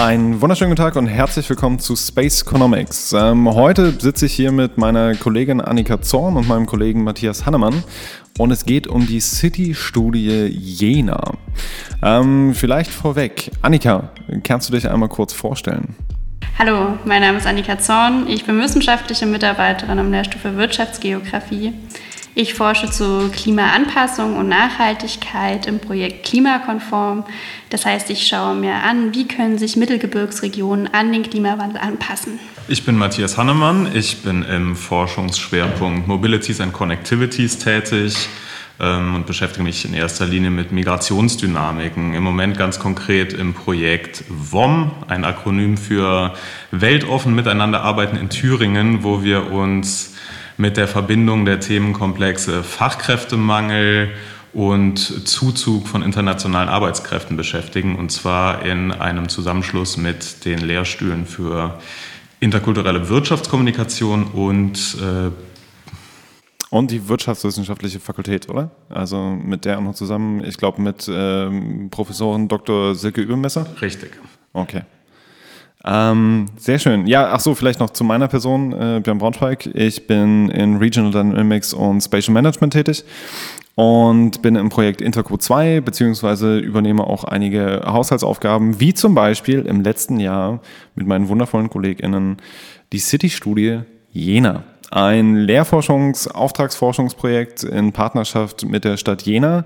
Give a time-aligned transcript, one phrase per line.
[0.00, 3.12] Einen wunderschönen guten Tag und herzlich willkommen zu Space Economics.
[3.12, 7.84] Ähm, heute sitze ich hier mit meiner Kollegin Annika Zorn und meinem Kollegen Matthias Hannemann
[8.38, 11.20] und es geht um die City-Studie Jena.
[12.02, 14.08] Ähm, vielleicht vorweg, Annika,
[14.42, 15.94] kannst du dich einmal kurz vorstellen?
[16.58, 18.26] Hallo, mein Name ist Annika Zorn.
[18.26, 21.74] Ich bin wissenschaftliche Mitarbeiterin am Lehrstuhl für Wirtschaftsgeografie.
[22.36, 27.24] Ich forsche zu Klimaanpassung und Nachhaltigkeit im Projekt Klimakonform.
[27.70, 32.38] Das heißt, ich schaue mir an, wie können sich Mittelgebirgsregionen an den Klimawandel anpassen.
[32.68, 33.88] Ich bin Matthias Hannemann.
[33.94, 38.14] Ich bin im Forschungsschwerpunkt Mobilities and Connectivities tätig
[38.78, 42.14] ähm, und beschäftige mich in erster Linie mit Migrationsdynamiken.
[42.14, 46.34] Im Moment ganz konkret im Projekt WOM, ein Akronym für
[46.70, 50.09] Weltoffen miteinander arbeiten in Thüringen, wo wir uns
[50.60, 54.10] mit der Verbindung der Themenkomplexe Fachkräftemangel
[54.52, 61.78] und Zuzug von internationalen Arbeitskräften beschäftigen, und zwar in einem Zusammenschluss mit den Lehrstühlen für
[62.40, 65.30] interkulturelle Wirtschaftskommunikation und äh,
[66.68, 68.70] und die wirtschaftswissenschaftliche Fakultät, oder?
[68.90, 72.94] Also mit der auch noch zusammen, ich glaube mit ähm, Professorin Dr.
[72.94, 73.66] Silke Übermesser?
[73.82, 74.12] Richtig.
[74.52, 74.82] Okay.
[75.84, 77.06] Ähm, sehr schön.
[77.06, 79.66] Ja, ach so, vielleicht noch zu meiner Person, äh, Björn Braunschweig.
[79.74, 83.04] Ich bin in Regional Dynamics und Spatial Management tätig
[83.76, 89.80] und bin im Projekt Interco 2, beziehungsweise übernehme auch einige Haushaltsaufgaben, wie zum Beispiel im
[89.80, 90.60] letzten Jahr
[90.94, 92.36] mit meinen wundervollen KollegInnen
[92.92, 93.80] die City-Studie
[94.12, 94.64] Jena.
[94.90, 99.64] Ein Lehrforschungs-, Auftragsforschungsprojekt in Partnerschaft mit der Stadt Jena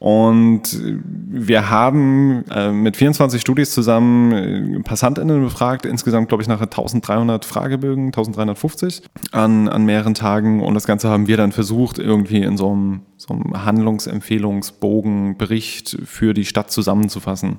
[0.00, 6.64] und wir haben äh, mit 24 Studis zusammen äh, PassantInnen befragt, insgesamt glaube ich nachher
[6.64, 10.62] 1300 Fragebögen, 1350 an, an mehreren Tagen.
[10.62, 15.98] Und das Ganze haben wir dann versucht, irgendwie in so einem, so einem Handlungsempfehlungsbogen, Bericht
[16.06, 17.58] für die Stadt zusammenzufassen.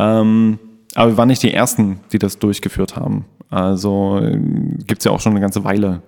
[0.00, 0.58] Ähm,
[0.96, 3.24] aber wir waren nicht die Ersten, die das durchgeführt haben.
[3.50, 4.36] Also äh,
[4.84, 6.02] gibt es ja auch schon eine ganze Weile.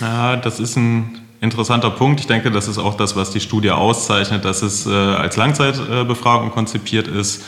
[0.00, 2.20] Ja, das ist ein interessanter Punkt.
[2.20, 6.50] Ich denke, das ist auch das, was die Studie auszeichnet, dass es äh, als Langzeitbefragung
[6.50, 7.44] konzipiert ist.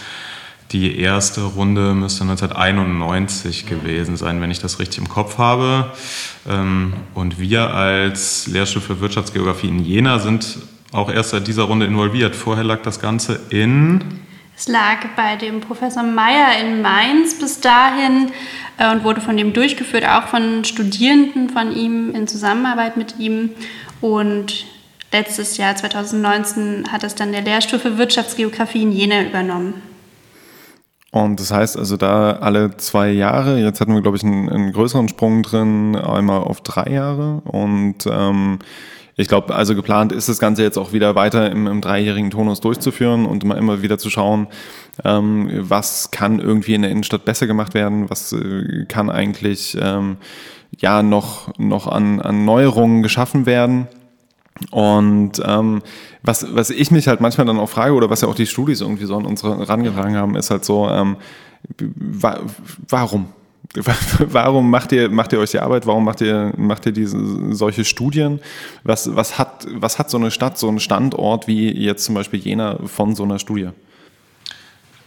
[0.72, 5.92] Die erste Runde müsste 1991 gewesen sein, wenn ich das richtig im Kopf habe.
[6.46, 10.58] Ähm, und wir als Lehrstuhl für Wirtschaftsgeografie in Jena sind
[10.92, 12.36] auch erst seit dieser Runde involviert.
[12.36, 14.20] Vorher lag das Ganze in
[14.58, 18.32] es lag bei dem Professor Meyer in Mainz bis dahin
[18.76, 23.50] äh, und wurde von dem durchgeführt, auch von Studierenden von ihm in Zusammenarbeit mit ihm.
[24.00, 24.66] Und
[25.12, 29.74] letztes Jahr, 2019, hat es dann der Lehrstuhl für Wirtschaftsgeografie in Jena übernommen.
[31.12, 34.72] Und das heißt also da alle zwei Jahre, jetzt hatten wir, glaube ich, einen, einen
[34.72, 37.42] größeren Sprung drin, einmal auf drei Jahre.
[37.44, 38.58] Und ähm,
[39.18, 42.60] ich glaube, also geplant ist das Ganze jetzt auch wieder weiter im, im dreijährigen Tonus
[42.60, 44.46] durchzuführen und immer, immer wieder zu schauen,
[45.04, 50.18] ähm, was kann irgendwie in der Innenstadt besser gemacht werden, was äh, kann eigentlich ähm,
[50.78, 53.88] ja noch, noch an, an Neuerungen geschaffen werden.
[54.70, 55.82] Und ähm,
[56.22, 58.80] was, was ich mich halt manchmal dann auch frage, oder was ja auch die Studis
[58.82, 61.16] irgendwie so an uns herangetragen haben, ist halt so, ähm,
[61.76, 62.38] wa
[62.88, 63.26] warum?
[64.18, 65.86] Warum macht ihr, macht ihr euch die Arbeit?
[65.86, 68.40] Warum macht ihr, macht ihr diese, solche Studien?
[68.82, 72.40] Was, was, hat, was hat so eine Stadt, so ein Standort wie jetzt zum Beispiel
[72.40, 73.70] Jena von so einer Studie?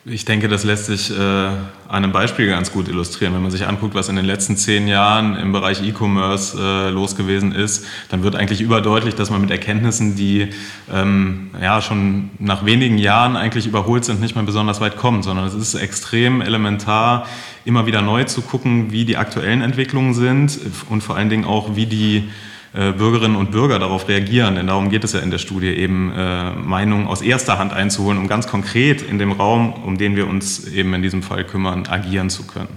[0.03, 1.49] Ich denke, das lässt sich äh,
[1.87, 3.35] einem Beispiel ganz gut illustrieren.
[3.35, 7.15] Wenn man sich anguckt, was in den letzten zehn Jahren im Bereich E-Commerce äh, los
[7.15, 10.47] gewesen ist, dann wird eigentlich überdeutlich, dass man mit Erkenntnissen, die
[10.91, 15.45] ähm, ja schon nach wenigen Jahren eigentlich überholt sind, nicht mehr besonders weit kommt, sondern
[15.45, 17.27] es ist extrem elementar,
[17.63, 20.59] immer wieder neu zu gucken, wie die aktuellen Entwicklungen sind
[20.89, 22.27] und vor allen Dingen auch, wie die
[22.73, 24.55] Bürgerinnen und Bürger darauf reagieren.
[24.55, 28.17] Denn darum geht es ja in der Studie eben, äh, Meinungen aus erster Hand einzuholen,
[28.17, 31.85] um ganz konkret in dem Raum, um den wir uns eben in diesem Fall kümmern,
[31.87, 32.69] agieren zu können.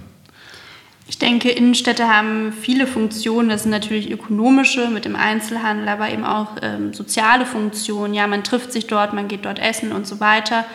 [1.07, 3.47] Ich denke, Innenstädte haben viele Funktionen.
[3.47, 8.13] Das sind natürlich ökonomische mit dem Einzelhandel, aber eben auch ähm, soziale Funktionen.
[8.15, 10.65] Ja, man trifft sich dort, man geht dort essen und so weiter.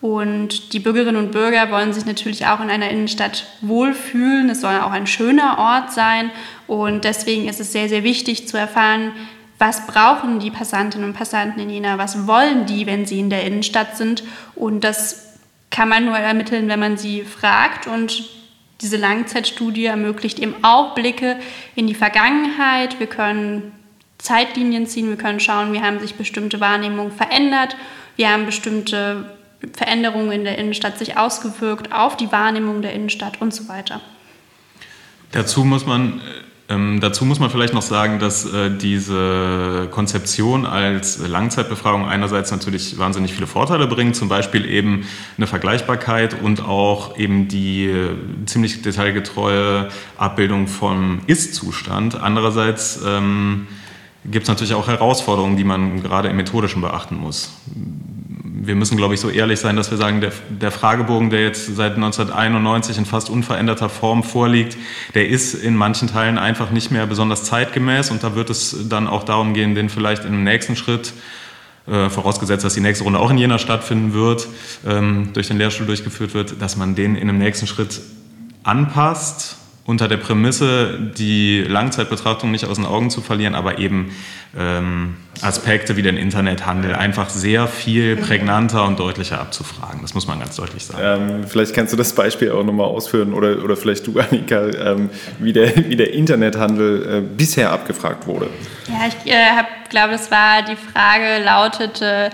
[0.00, 4.48] Und die Bürgerinnen und Bürger wollen sich natürlich auch in einer Innenstadt wohlfühlen.
[4.48, 6.30] Es soll auch ein schöner Ort sein.
[6.66, 9.12] Und deswegen ist es sehr, sehr wichtig zu erfahren,
[9.58, 13.44] was brauchen die Passantinnen und Passanten in Jena, was wollen die, wenn sie in der
[13.44, 14.22] Innenstadt sind.
[14.54, 15.34] Und das
[15.70, 17.86] kann man nur ermitteln, wenn man sie fragt.
[17.86, 18.24] Und
[18.80, 21.36] diese Langzeitstudie ermöglicht eben auch Blicke
[21.74, 22.98] in die Vergangenheit.
[22.98, 23.72] Wir können
[24.16, 27.76] Zeitlinien ziehen, wir können schauen, wie haben sich bestimmte Wahrnehmungen verändert,
[28.16, 29.39] wir haben bestimmte
[29.74, 34.00] Veränderungen in der Innenstadt sich ausgewirkt auf die Wahrnehmung der Innenstadt und so weiter.
[35.32, 36.20] Dazu muss man
[36.70, 42.96] Ähm, dazu muss man vielleicht noch sagen, dass äh, diese Konzeption als Langzeitbefragung einerseits natürlich
[42.96, 45.04] wahnsinnig viele Vorteile bringt, zum Beispiel eben
[45.36, 48.14] eine Vergleichbarkeit und auch eben die äh,
[48.46, 52.14] ziemlich detailgetreue Abbildung vom Ist-Zustand.
[52.14, 53.66] Andererseits ähm,
[54.24, 57.50] gibt es natürlich auch Herausforderungen, die man gerade im Methodischen beachten muss
[58.62, 61.74] wir müssen, glaube ich, so ehrlich sein, dass wir sagen, der, der, Fragebogen, der jetzt
[61.74, 64.76] seit 1991 in fast unveränderter Form vorliegt,
[65.14, 68.10] der ist in manchen Teilen einfach nicht mehr besonders zeitgemäß.
[68.10, 71.14] Und da wird es dann auch darum gehen, den vielleicht im nächsten Schritt
[71.86, 74.46] äh, vorausgesetzt, dass die nächste Runde auch in Jena stattfinden wird,
[74.86, 78.02] ähm, durch den Lehrstuhl durchgeführt wird, dass man den in einem nächsten Schritt
[78.62, 84.12] anpasst unter der Prämisse, die Langzeitbetrachtung nicht aus den Augen zu verlieren, aber eben
[84.56, 90.00] ähm, Aspekte wie den Internethandel einfach sehr viel prägnanter und deutlicher abzufragen.
[90.02, 91.40] Das muss man ganz deutlich sagen.
[91.40, 95.10] Ähm, vielleicht kannst du das Beispiel auch nochmal ausführen oder, oder vielleicht du, Annika, ähm,
[95.38, 98.48] wie, der, wie der Internethandel äh, bisher abgefragt wurde.
[98.88, 102.30] Ja, ich äh, glaube, das war die Frage lautete, äh,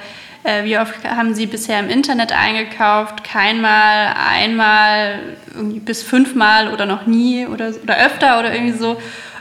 [0.65, 3.25] wie oft haben Sie bisher im Internet eingekauft?
[3.25, 5.19] Keinmal, einmal,
[5.55, 8.97] bis fünfmal oder noch nie oder, oder öfter oder irgendwie so.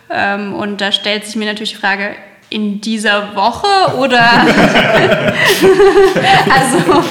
[0.10, 2.16] Ähm, und da stellt sich mir natürlich die Frage,
[2.50, 4.22] in dieser Woche oder
[6.50, 7.04] also,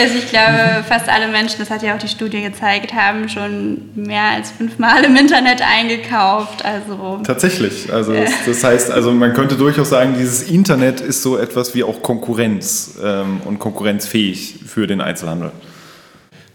[0.00, 3.90] also ich glaube fast alle Menschen, das hat ja auch die Studie gezeigt, haben schon
[3.94, 6.64] mehr als fünfmal im Internet eingekauft.
[6.64, 7.92] Also tatsächlich.
[7.92, 8.28] Also äh.
[8.46, 12.98] das, heißt, also man könnte durchaus sagen, dieses Internet ist so etwas wie auch Konkurrenz
[13.02, 15.52] ähm, und konkurrenzfähig für den Einzelhandel.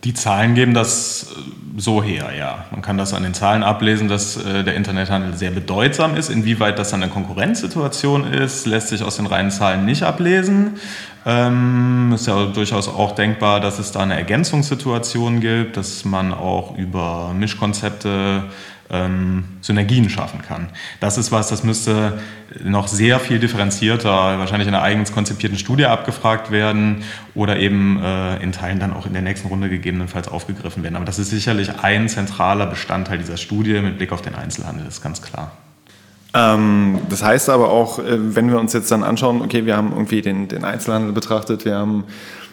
[0.04, 2.66] Die Zahlen geben das äh, so her, ja.
[2.72, 6.30] Man kann das an den Zahlen ablesen, dass äh, der Internethandel sehr bedeutsam ist.
[6.30, 10.76] Inwieweit das eine Konkurrenzsituation ist, lässt sich aus den reinen Zahlen nicht ablesen.
[11.28, 16.78] Ähm, ist ja durchaus auch denkbar, dass es da eine Ergänzungssituation gibt, dass man auch
[16.78, 18.44] über Mischkonzepte
[18.92, 20.70] ähm, Synergien schaffen kann.
[21.00, 22.20] Das ist was, das müsste
[22.64, 28.38] noch sehr viel differenzierter, wahrscheinlich in einer eigens konzipierten Studie abgefragt werden oder eben äh,
[28.44, 30.96] in Teilen dann auch in der nächsten Runde gegebenenfalls aufgegriffen werden.
[30.96, 35.02] Aber das ist sicherlich ein zentraler Bestandteil dieser Studie mit Blick auf den Einzelhandel, ist
[35.02, 35.52] ganz klar.
[36.36, 39.94] Ähm, das heißt aber auch, äh, wenn wir uns jetzt dann anschauen, okay, wir haben
[39.94, 42.04] irgendwie den, den Einzelhandel betrachtet, wir haben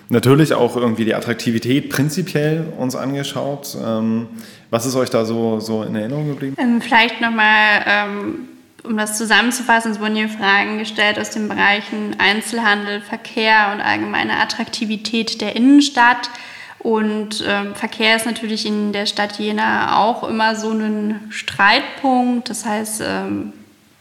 [0.09, 3.77] natürlich auch irgendwie die Attraktivität prinzipiell uns angeschaut.
[3.85, 4.29] Ähm,
[4.71, 6.57] was ist euch da so, so in Erinnerung geblieben?
[6.61, 8.49] Ähm, vielleicht nochmal, ähm,
[8.85, 14.39] um das zusammenzufassen, es wurden hier Fragen gestellt aus den Bereichen Einzelhandel, Verkehr und allgemeine
[14.39, 16.31] Attraktivität der Innenstadt.
[16.79, 22.51] Und ähm, Verkehr ist natürlich in der Stadt Jena auch immer so ein Streitpunkt.
[22.51, 23.53] Das heißt, ähm,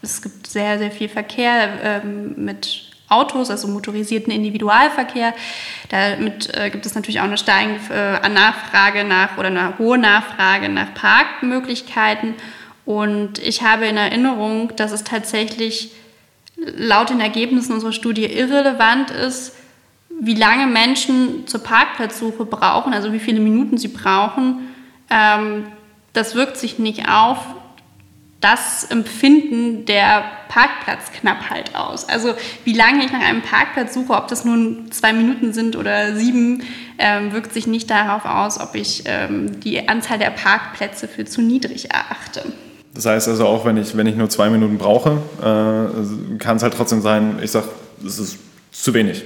[0.01, 5.33] es gibt sehr, sehr viel Verkehr ähm, mit Autos, also motorisierten Individualverkehr.
[5.89, 10.69] Damit äh, gibt es natürlich auch eine steigende äh, Nachfrage nach oder eine hohe Nachfrage
[10.69, 12.35] nach Parkmöglichkeiten.
[12.85, 15.91] Und ich habe in Erinnerung, dass es tatsächlich
[16.55, 19.55] laut den Ergebnissen unserer Studie irrelevant ist,
[20.19, 24.69] wie lange Menschen zur Parkplatzsuche brauchen, also wie viele Minuten sie brauchen.
[25.09, 25.65] Ähm,
[26.13, 27.39] das wirkt sich nicht auf
[28.41, 32.09] das Empfinden der Parkplatzknappheit aus.
[32.09, 32.33] Also
[32.65, 36.63] wie lange ich nach einem Parkplatz suche, ob das nun zwei Minuten sind oder sieben,
[36.97, 41.41] ähm, wirkt sich nicht darauf aus, ob ich ähm, die Anzahl der Parkplätze für zu
[41.41, 42.51] niedrig erachte.
[42.93, 46.63] Das heißt also auch, wenn ich, wenn ich nur zwei Minuten brauche, äh, kann es
[46.63, 47.69] halt trotzdem sein, ich sage,
[48.05, 48.39] es ist
[48.71, 49.23] zu wenig.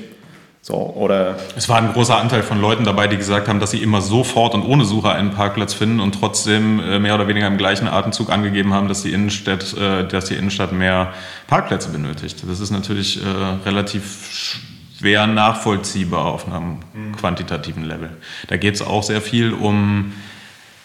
[0.67, 3.83] So, oder es war ein großer Anteil von Leuten dabei, die gesagt haben, dass sie
[3.83, 7.59] immer sofort und ohne Suche einen Parkplatz finden und trotzdem äh, mehr oder weniger im
[7.59, 11.13] gleichen Atemzug angegeben haben, dass die Innenstadt, äh, dass die Innenstadt mehr
[11.45, 12.43] Parkplätze benötigt.
[12.47, 13.27] Das ist natürlich äh,
[13.63, 14.57] relativ
[14.97, 17.15] schwer nachvollziehbar auf einem mhm.
[17.15, 18.17] quantitativen Level.
[18.47, 20.13] Da geht es auch sehr viel um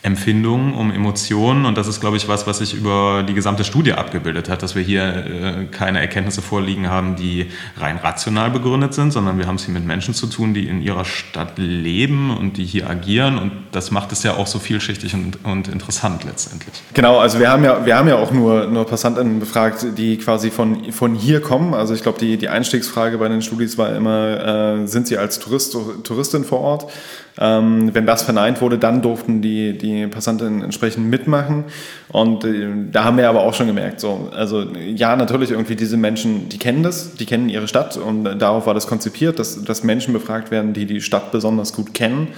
[0.03, 1.67] Empfindungen, um Emotionen.
[1.67, 4.75] Und das ist, glaube ich, was, was sich über die gesamte Studie abgebildet hat, dass
[4.75, 9.57] wir hier äh, keine Erkenntnisse vorliegen haben, die rein rational begründet sind, sondern wir haben
[9.57, 13.39] es hier mit Menschen zu tun, die in ihrer Stadt leben und die hier agieren.
[13.39, 16.83] Und das macht es ja auch so vielschichtig und, und interessant letztendlich.
[16.95, 20.51] Genau, also wir haben ja, wir haben ja auch nur, nur PassantInnen befragt, die quasi
[20.51, 21.75] von, von hier kommen.
[21.75, 25.41] Also ich glaube, die, die Einstiegsfrage bei den Studis war immer, äh, sind sie als
[25.41, 26.91] Tourist, Touristin vor Ort?
[27.39, 31.65] Ähm, wenn das verneint wurde, dann durften die, die Passanten entsprechend mitmachen.
[32.09, 35.97] Und äh, da haben wir aber auch schon gemerkt, so, also ja, natürlich irgendwie diese
[35.97, 39.85] Menschen, die kennen das, die kennen ihre Stadt und darauf war das konzipiert, dass, dass
[39.85, 42.29] Menschen befragt werden, die die Stadt besonders gut kennen.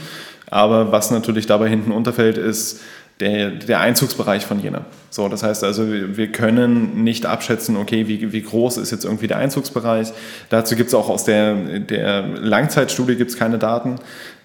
[0.51, 2.83] Aber was natürlich dabei hinten unterfällt, ist,
[3.23, 4.85] der, der Einzugsbereich von Jena.
[5.11, 9.29] So, das heißt also, wir können nicht abschätzen, okay, wie, wie groß ist jetzt irgendwie
[9.29, 10.13] der Einzugsbereich.
[10.49, 13.97] Dazu gibt es auch aus der, der Langzeitstudie gibt's keine Daten.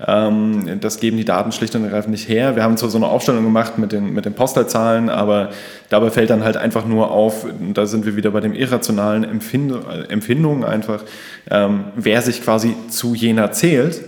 [0.06, 2.56] Ähm, das geben die Daten schlicht und ergreifend nicht her.
[2.56, 5.50] Wir haben zwar so eine Aufstellung gemacht mit den, mit den Postleitzahlen, aber
[5.90, 9.74] dabei fällt dann halt einfach nur auf, da sind wir wieder bei dem irrationalen Empfind
[10.10, 11.04] Empfindungen einfach,
[11.50, 14.02] ähm, wer sich quasi zu Jena zählt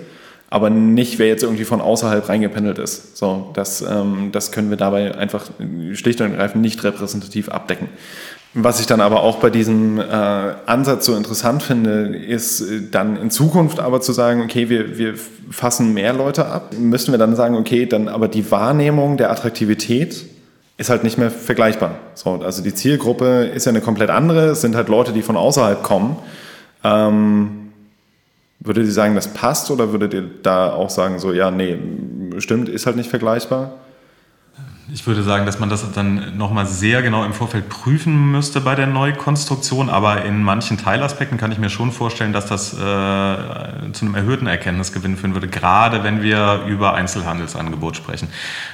[0.49, 3.17] aber nicht, wer jetzt irgendwie von außerhalb reingependelt ist.
[3.17, 5.45] So, das, ähm, das können wir dabei einfach
[5.93, 7.89] schlicht und ergreifend nicht repräsentativ abdecken.
[8.55, 13.15] Was ich dann aber auch bei diesem äh, Ansatz so interessant finde, ist äh, dann
[13.15, 15.13] in Zukunft aber zu sagen, okay, wir, wir
[15.51, 20.25] fassen mehr Leute ab, müssen wir dann sagen, okay, dann aber die Wahrnehmung der Attraktivität
[20.77, 21.99] ist halt nicht mehr vergleichbar.
[22.15, 25.37] So, also die Zielgruppe ist ja eine komplett andere, es sind halt Leute, die von
[25.37, 26.17] außerhalb kommen.
[26.83, 27.68] Ähm,
[28.61, 31.77] Würdet ihr sagen, das passt oder würdet ihr da auch sagen, so, ja, nee,
[32.39, 33.71] stimmt, ist halt nicht vergleichbar?
[34.91, 38.73] Ich würde sagen, dass man das dann nochmal sehr genau im Vorfeld prüfen müsste bei
[38.73, 44.05] der Neukonstruktion, aber in manchen Teilaspekten kann ich mir schon vorstellen, dass das äh, zu
[44.05, 48.29] einem erhöhten Erkenntnisgewinn führen würde, gerade wenn wir über Einzelhandelsangebot sprechen.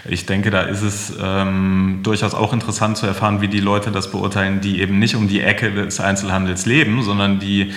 [0.06, 4.10] Ich denke, da ist es ähm, durchaus auch interessant zu erfahren, wie die Leute das
[4.10, 7.74] beurteilen, die eben nicht um die Ecke des Einzelhandels leben, sondern die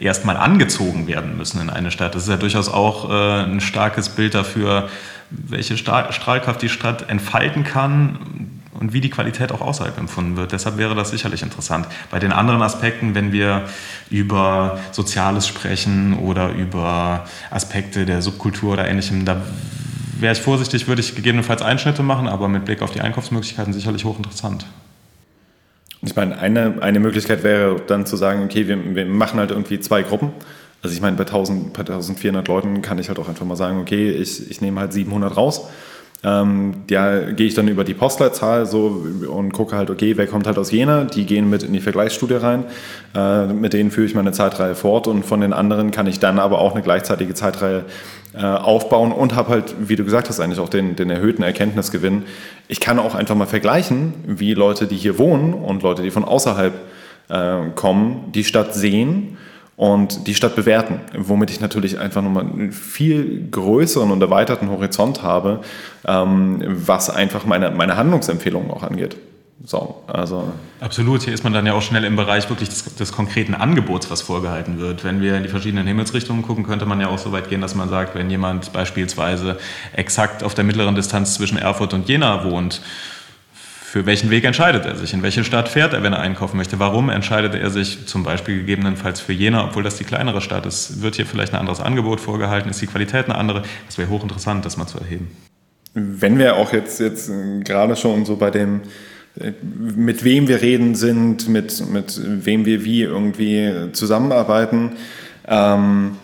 [0.00, 2.14] erstmal angezogen werden müssen in eine Stadt.
[2.14, 4.88] Das ist ja durchaus auch äh, ein starkes Bild dafür,
[5.30, 8.18] welche Strahlkraft die Stadt entfalten kann
[8.78, 10.52] und wie die Qualität auch außerhalb empfunden wird.
[10.52, 11.86] Deshalb wäre das sicherlich interessant.
[12.10, 13.62] Bei den anderen Aspekten, wenn wir
[14.10, 19.40] über Soziales sprechen oder über Aspekte der Subkultur oder ähnlichem, da
[20.18, 24.04] wäre ich vorsichtig, würde ich gegebenenfalls Einschnitte machen, aber mit Blick auf die Einkaufsmöglichkeiten sicherlich
[24.04, 24.66] hochinteressant.
[26.04, 29.80] Ich meine, eine, eine Möglichkeit wäre dann zu sagen, okay, wir, wir machen halt irgendwie
[29.80, 30.32] zwei Gruppen.
[30.82, 33.80] Also ich meine, bei, 1000, bei 1400 Leuten kann ich halt auch einfach mal sagen,
[33.80, 35.68] okay, ich, ich nehme halt 700 raus.
[36.24, 40.46] Ähm, da gehe ich dann über die Postleitzahl so und gucke halt, okay, wer kommt
[40.46, 41.04] halt aus Jena?
[41.04, 42.64] Die gehen mit in die Vergleichsstudie rein.
[43.14, 46.38] Äh, mit denen führe ich meine Zeitreihe fort und von den anderen kann ich dann
[46.38, 47.84] aber auch eine gleichzeitige Zeitreihe
[48.32, 52.22] äh, aufbauen und habe halt, wie du gesagt hast, eigentlich auch den, den erhöhten Erkenntnisgewinn.
[52.68, 56.24] Ich kann auch einfach mal vergleichen, wie Leute, die hier wohnen und Leute, die von
[56.24, 56.72] außerhalb
[57.28, 59.36] äh, kommen, die Stadt sehen
[59.76, 65.22] und die Stadt bewerten, womit ich natürlich einfach nochmal einen viel größeren und erweiterten Horizont
[65.22, 65.60] habe,
[66.06, 69.16] ähm, was einfach meine, meine Handlungsempfehlungen auch angeht.
[69.66, 70.52] So, also.
[70.80, 74.10] Absolut, hier ist man dann ja auch schnell im Bereich wirklich des, des, konkreten Angebots,
[74.10, 75.04] was vorgehalten wird.
[75.04, 77.74] Wenn wir in die verschiedenen Himmelsrichtungen gucken, könnte man ja auch so weit gehen, dass
[77.74, 79.56] man sagt, wenn jemand beispielsweise
[79.94, 82.82] exakt auf der mittleren Distanz zwischen Erfurt und Jena wohnt,
[83.94, 85.14] für welchen Weg entscheidet er sich?
[85.14, 86.80] In welche Stadt fährt er, wenn er einkaufen möchte?
[86.80, 91.00] Warum entscheidet er sich zum Beispiel gegebenenfalls für Jena, obwohl das die kleinere Stadt ist?
[91.00, 92.68] Wird hier vielleicht ein anderes Angebot vorgehalten?
[92.68, 93.62] Ist die Qualität eine andere?
[93.86, 95.30] Das wäre hochinteressant, das mal zu erheben.
[95.92, 97.30] Wenn wir auch jetzt, jetzt
[97.62, 98.80] gerade schon so bei dem
[99.62, 104.96] mit wem wir reden sind, mit, mit wem wir wie irgendwie zusammenarbeiten.
[105.46, 106.16] Ähm,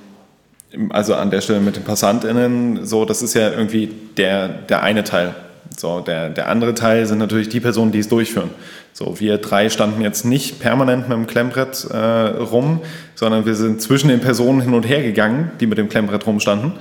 [0.89, 5.05] also an der Stelle mit den PassantInnen, so, das ist ja irgendwie der, der eine
[5.05, 5.37] Teil.
[5.81, 8.51] So, der, der andere Teil sind natürlich die Personen, die es durchführen.
[8.93, 12.81] So, wir drei standen jetzt nicht permanent mit dem Klemmbrett äh, rum,
[13.15, 16.73] sondern wir sind zwischen den Personen hin und her gegangen, die mit dem Klemmbrett rumstanden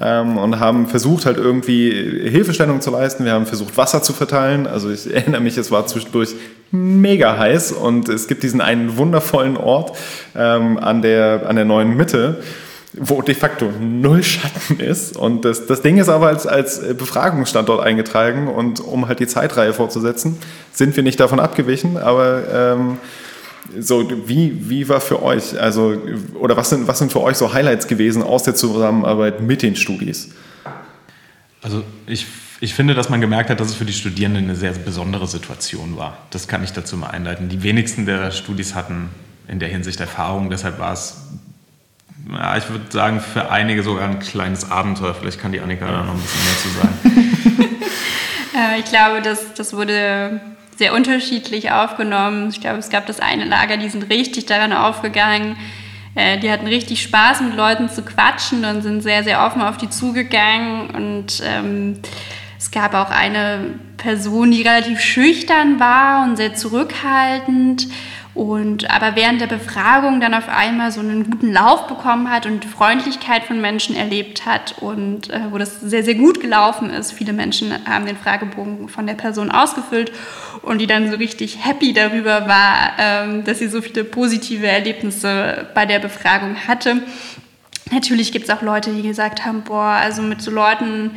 [0.00, 1.90] ähm, und haben versucht halt irgendwie
[2.30, 3.24] Hilfestellung zu leisten.
[3.24, 4.68] Wir haben versucht Wasser zu verteilen.
[4.68, 6.36] Also ich erinnere mich, es war zwischendurch
[6.70, 9.98] mega heiß und es gibt diesen einen wundervollen Ort
[10.36, 12.40] ähm, an, der, an der neuen Mitte
[12.96, 15.16] wo de facto null Schatten ist.
[15.16, 19.72] Und das, das Ding ist aber als, als Befragungsstandort eingetragen und um halt die Zeitreihe
[19.72, 20.38] fortzusetzen,
[20.72, 22.98] sind wir nicht davon abgewichen, aber ähm,
[23.78, 25.96] so, wie, wie war für euch, also,
[26.34, 29.74] oder was sind, was sind für euch so Highlights gewesen aus der Zusammenarbeit mit den
[29.74, 30.30] Studis?
[31.62, 32.26] Also ich,
[32.60, 35.96] ich finde, dass man gemerkt hat, dass es für die Studierenden eine sehr besondere Situation
[35.96, 36.18] war.
[36.30, 37.48] Das kann ich dazu mal einleiten.
[37.48, 39.08] Die wenigsten der Studis hatten
[39.48, 41.22] in der Hinsicht Erfahrung, deshalb war es
[42.32, 45.14] ja, ich würde sagen, für einige sogar ein kleines Abenteuer.
[45.14, 47.30] Vielleicht kann die Annika da noch ein bisschen mehr zu sagen.
[48.56, 50.40] Äh, ich glaube, das, das wurde
[50.76, 52.50] sehr unterschiedlich aufgenommen.
[52.50, 55.56] Ich glaube, es gab das eine Lager, die sind richtig daran aufgegangen.
[56.14, 59.76] Äh, die hatten richtig Spaß, mit Leuten zu quatschen und sind sehr, sehr offen auf
[59.76, 60.90] die zugegangen.
[60.90, 61.98] Und ähm,
[62.58, 67.88] es gab auch eine Person, die relativ schüchtern war und sehr zurückhaltend
[68.34, 72.64] und aber während der Befragung dann auf einmal so einen guten Lauf bekommen hat und
[72.64, 77.12] Freundlichkeit von Menschen erlebt hat und äh, wo das sehr, sehr gut gelaufen ist.
[77.12, 80.10] Viele Menschen haben den Fragebogen von der Person ausgefüllt
[80.62, 85.68] und die dann so richtig happy darüber war, ähm, dass sie so viele positive Erlebnisse
[85.72, 87.02] bei der Befragung hatte.
[87.92, 91.12] Natürlich gibt es auch Leute, die gesagt haben, boah, also mit so Leuten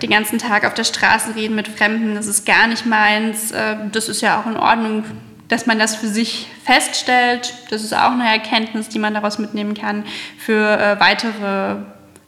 [0.00, 3.50] den ganzen Tag auf der Straße reden mit Fremden, das ist gar nicht meins.
[3.50, 5.04] Äh, das ist ja auch in Ordnung,
[5.52, 7.52] dass man das für sich feststellt.
[7.68, 10.04] Das ist auch eine Erkenntnis, die man daraus mitnehmen kann
[10.38, 11.76] für äh, weitere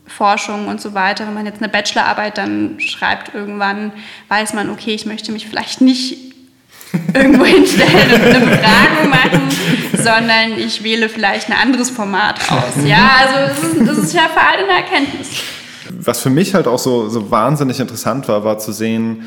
[0.07, 1.27] Forschung und so weiter.
[1.27, 3.93] Wenn man jetzt eine Bachelorarbeit dann schreibt irgendwann,
[4.29, 6.35] weiß man, okay, ich möchte mich vielleicht nicht
[7.15, 9.49] irgendwo hinstellen und eine Befragung machen,
[9.95, 12.85] sondern ich wähle vielleicht ein anderes Format aus.
[12.85, 15.29] Ja, also das ist, das ist ja vor allem eine Erkenntnis.
[15.91, 19.25] Was für mich halt auch so, so wahnsinnig interessant war, war zu sehen,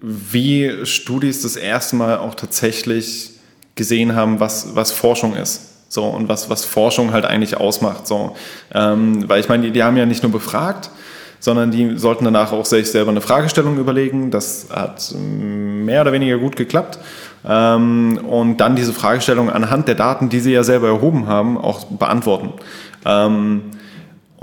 [0.00, 3.30] wie Studis das erste Mal auch tatsächlich
[3.74, 5.70] gesehen haben, was, was Forschung ist.
[5.88, 8.06] So, und was, was Forschung halt eigentlich ausmacht.
[8.06, 8.34] So.
[8.72, 10.90] Ähm, weil ich meine, die, die haben ja nicht nur befragt,
[11.38, 14.30] sondern die sollten danach auch sich selber eine Fragestellung überlegen.
[14.30, 16.98] Das hat mehr oder weniger gut geklappt.
[17.46, 21.84] Ähm, und dann diese Fragestellung anhand der Daten, die sie ja selber erhoben haben, auch
[21.84, 22.54] beantworten.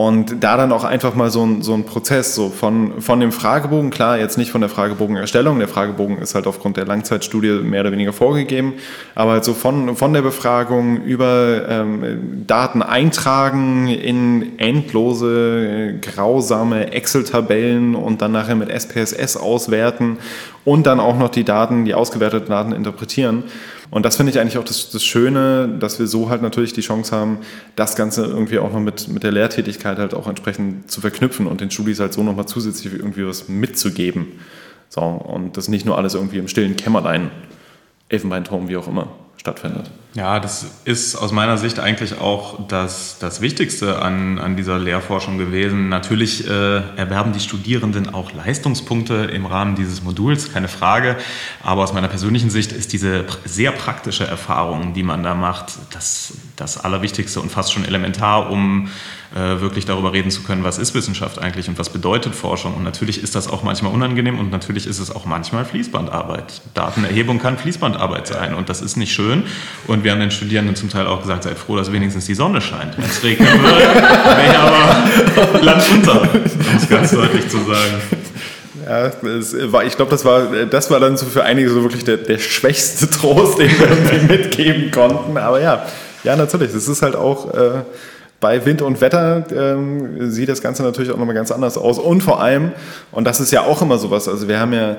[0.01, 3.31] Und da dann auch einfach mal so ein, so ein Prozess, so von, von dem
[3.31, 7.81] Fragebogen, klar, jetzt nicht von der Fragebogenerstellung, der Fragebogen ist halt aufgrund der Langzeitstudie mehr
[7.81, 8.73] oder weniger vorgegeben,
[9.13, 17.93] aber halt so von, von der Befragung über ähm, Daten eintragen in endlose, grausame Excel-Tabellen
[17.93, 20.17] und dann nachher mit SPSS auswerten
[20.65, 23.43] und dann auch noch die Daten, die ausgewerteten Daten interpretieren.
[23.91, 26.81] Und das finde ich eigentlich auch das, das, Schöne, dass wir so halt natürlich die
[26.81, 27.39] Chance haben,
[27.75, 31.59] das Ganze irgendwie auch noch mit, mit der Lehrtätigkeit halt auch entsprechend zu verknüpfen und
[31.59, 34.39] den Studis halt so nochmal zusätzlich irgendwie was mitzugeben.
[34.87, 37.31] So, und das nicht nur alles irgendwie im stillen Kämmerlein,
[38.11, 39.89] Elfenbeinturm, wie auch immer, stattfindet.
[40.13, 45.37] Ja, das ist aus meiner Sicht eigentlich auch das, das Wichtigste an, an dieser Lehrforschung
[45.37, 45.87] gewesen.
[45.87, 51.15] Natürlich äh, erwerben die Studierenden auch Leistungspunkte im Rahmen dieses Moduls, keine Frage.
[51.63, 56.33] Aber aus meiner persönlichen Sicht ist diese sehr praktische Erfahrung, die man da macht, das,
[56.61, 58.89] das Allerwichtigste und fast schon elementar, um
[59.33, 62.75] äh, wirklich darüber reden zu können, was ist Wissenschaft eigentlich und was bedeutet Forschung.
[62.75, 66.61] Und natürlich ist das auch manchmal unangenehm und natürlich ist es auch manchmal Fließbandarbeit.
[66.73, 69.43] Datenerhebung kann Fließbandarbeit sein und das ist nicht schön.
[69.87, 72.61] Und wir haben den Studierenden zum Teil auch gesagt, seid froh, dass wenigstens die Sonne
[72.61, 72.97] scheint.
[72.97, 78.21] Wenn es regnen würde, wäre aber Land unter, um es ganz deutlich zu sagen.
[78.85, 79.11] Ja,
[79.71, 82.39] war, ich glaube, das war, das war dann so für einige so wirklich der, der
[82.39, 85.37] schwächste Trost, den wir mitgeben konnten.
[85.37, 85.85] Aber ja,
[86.23, 86.71] ja, natürlich.
[86.73, 87.83] Das ist halt auch äh,
[88.39, 91.99] bei Wind und Wetter ähm, sieht das Ganze natürlich auch nochmal ganz anders aus.
[91.99, 92.71] Und vor allem,
[93.11, 94.97] und das ist ja auch immer sowas, also wir haben ja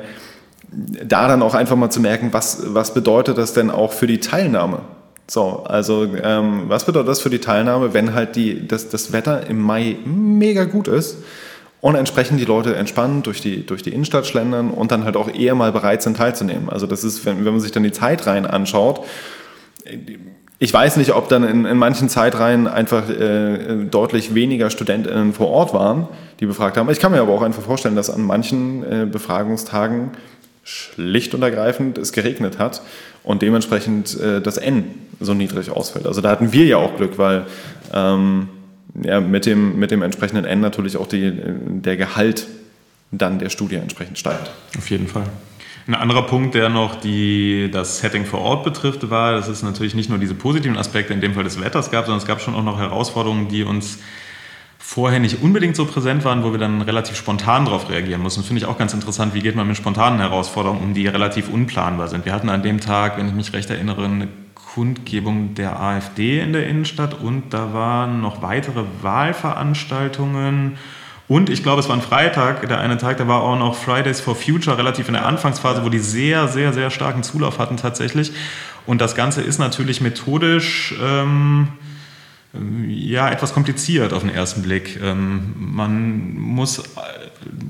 [0.73, 4.21] da dann auch einfach mal zu merken, was, was bedeutet das denn auch für die
[4.21, 4.81] Teilnahme?
[5.29, 9.47] So, also ähm, was bedeutet das für die Teilnahme, wenn halt die, das, das Wetter
[9.47, 11.19] im Mai mega gut ist
[11.81, 15.33] und entsprechend die Leute entspannen durch die, durch die Innenstadt schlendern und dann halt auch
[15.33, 16.69] eher mal bereit sind teilzunehmen.
[16.69, 19.05] Also das ist, wenn, wenn man sich dann die Zeitreihen anschaut,
[20.63, 25.49] ich weiß nicht, ob dann in, in manchen Zeitreihen einfach äh, deutlich weniger StudentInnen vor
[25.49, 26.07] Ort waren,
[26.39, 26.89] die befragt haben.
[26.89, 30.13] Ich kann mir aber auch einfach vorstellen, dass an manchen äh, Befragungstagen
[30.63, 32.81] schlicht und ergreifend es geregnet hat
[33.25, 34.85] und dementsprechend äh, das N
[35.19, 36.07] so niedrig ausfällt.
[36.07, 37.47] Also da hatten wir ja auch Glück, weil
[37.93, 38.49] ähm,
[39.03, 42.47] ja, mit, dem, mit dem entsprechenden N natürlich auch die, der Gehalt
[43.11, 44.53] dann der Studie entsprechend steigt.
[44.79, 45.25] Auf jeden Fall.
[45.87, 49.95] Ein anderer Punkt, der noch die, das Setting vor Ort betrifft, war, dass es natürlich
[49.95, 52.55] nicht nur diese positiven Aspekte in dem Fall des Wetters gab, sondern es gab schon
[52.55, 53.99] auch noch Herausforderungen, die uns
[54.79, 58.45] vorher nicht unbedingt so präsent waren, wo wir dann relativ spontan darauf reagieren mussten.
[58.45, 62.09] Finde ich auch ganz interessant, wie geht man mit spontanen Herausforderungen um, die relativ unplanbar
[62.09, 62.27] sind.
[62.27, 66.53] Wir hatten an dem Tag, wenn ich mich recht erinnere, eine Kundgebung der AfD in
[66.53, 70.79] der Innenstadt und da waren noch weitere Wahlveranstaltungen
[71.33, 74.21] und ich glaube, es war ein Freitag, der eine Tag, da war auch noch Fridays
[74.21, 78.33] for Future, relativ in der Anfangsphase, wo die sehr, sehr, sehr starken Zulauf hatten tatsächlich.
[78.85, 81.69] Und das Ganze ist natürlich methodisch ähm,
[82.87, 85.01] ja, etwas kompliziert auf den ersten Blick.
[85.03, 86.83] Ähm, man muss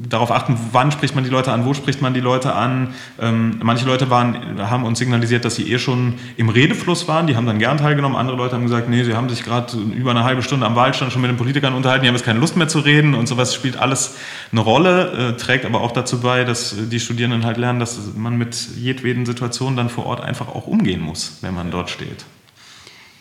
[0.09, 2.95] darauf achten, wann spricht man die Leute an, wo spricht man die Leute an.
[3.21, 7.37] Ähm, manche Leute waren, haben uns signalisiert, dass sie eh schon im Redefluss waren, die
[7.37, 8.17] haben dann gern teilgenommen.
[8.17, 11.13] Andere Leute haben gesagt, nee, sie haben sich gerade über eine halbe Stunde am Wahlstand
[11.13, 13.55] schon mit den Politikern unterhalten, die haben jetzt keine Lust mehr zu reden und sowas
[13.55, 14.17] spielt alles
[14.51, 18.37] eine Rolle, äh, trägt aber auch dazu bei, dass die Studierenden halt lernen, dass man
[18.37, 22.25] mit jedweden Situationen dann vor Ort einfach auch umgehen muss, wenn man dort steht.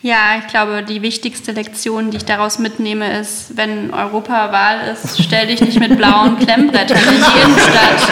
[0.04, 5.46] Ja, ich glaube, die wichtigste Lektion, die ich daraus mitnehme, ist, wenn Europawahl ist, stell
[5.46, 8.02] dich nicht mit blauen Klemmbrettern in die Innenstadt.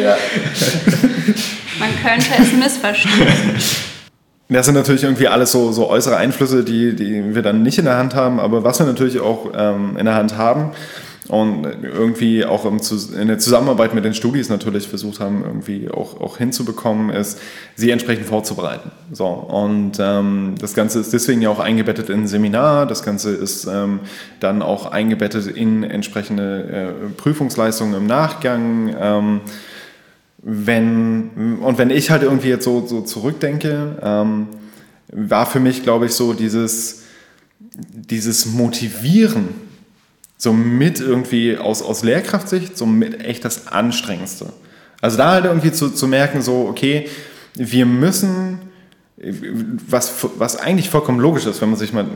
[0.00, 0.16] Ja.
[1.80, 3.56] Man könnte es missverstehen.
[4.48, 7.84] Das sind natürlich irgendwie alles so, so äußere Einflüsse, die, die wir dann nicht in
[7.84, 8.38] der Hand haben.
[8.38, 10.70] Aber was wir natürlich auch ähm, in der Hand haben,
[11.28, 12.78] und irgendwie auch im,
[13.20, 17.40] in der Zusammenarbeit mit den Studis natürlich versucht haben, irgendwie auch, auch hinzubekommen, ist,
[17.74, 18.90] sie entsprechend vorzubereiten.
[19.12, 23.30] So, und ähm, das Ganze ist deswegen ja auch eingebettet in ein Seminar, das Ganze
[23.30, 24.00] ist ähm,
[24.40, 28.94] dann auch eingebettet in entsprechende äh, Prüfungsleistungen im Nachgang.
[28.98, 29.40] Ähm,
[30.42, 34.46] wenn, und wenn ich halt irgendwie jetzt so, so zurückdenke, ähm,
[35.10, 37.02] war für mich, glaube ich, so dieses,
[37.92, 39.65] dieses Motivieren,
[40.36, 44.52] so mit irgendwie aus, aus Lehrkraftsicht, so mit echt das Anstrengendste.
[45.00, 47.08] Also da halt irgendwie zu, zu merken, so, okay,
[47.54, 48.60] wir müssen,
[49.88, 52.06] was, was eigentlich vollkommen logisch ist, wenn man sich mal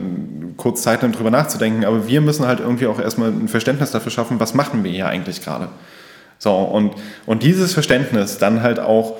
[0.56, 4.12] kurz Zeit nimmt, drüber nachzudenken, aber wir müssen halt irgendwie auch erstmal ein Verständnis dafür
[4.12, 5.68] schaffen, was machen wir hier eigentlich gerade.
[6.38, 6.94] So, und,
[7.26, 9.16] und dieses Verständnis dann halt auch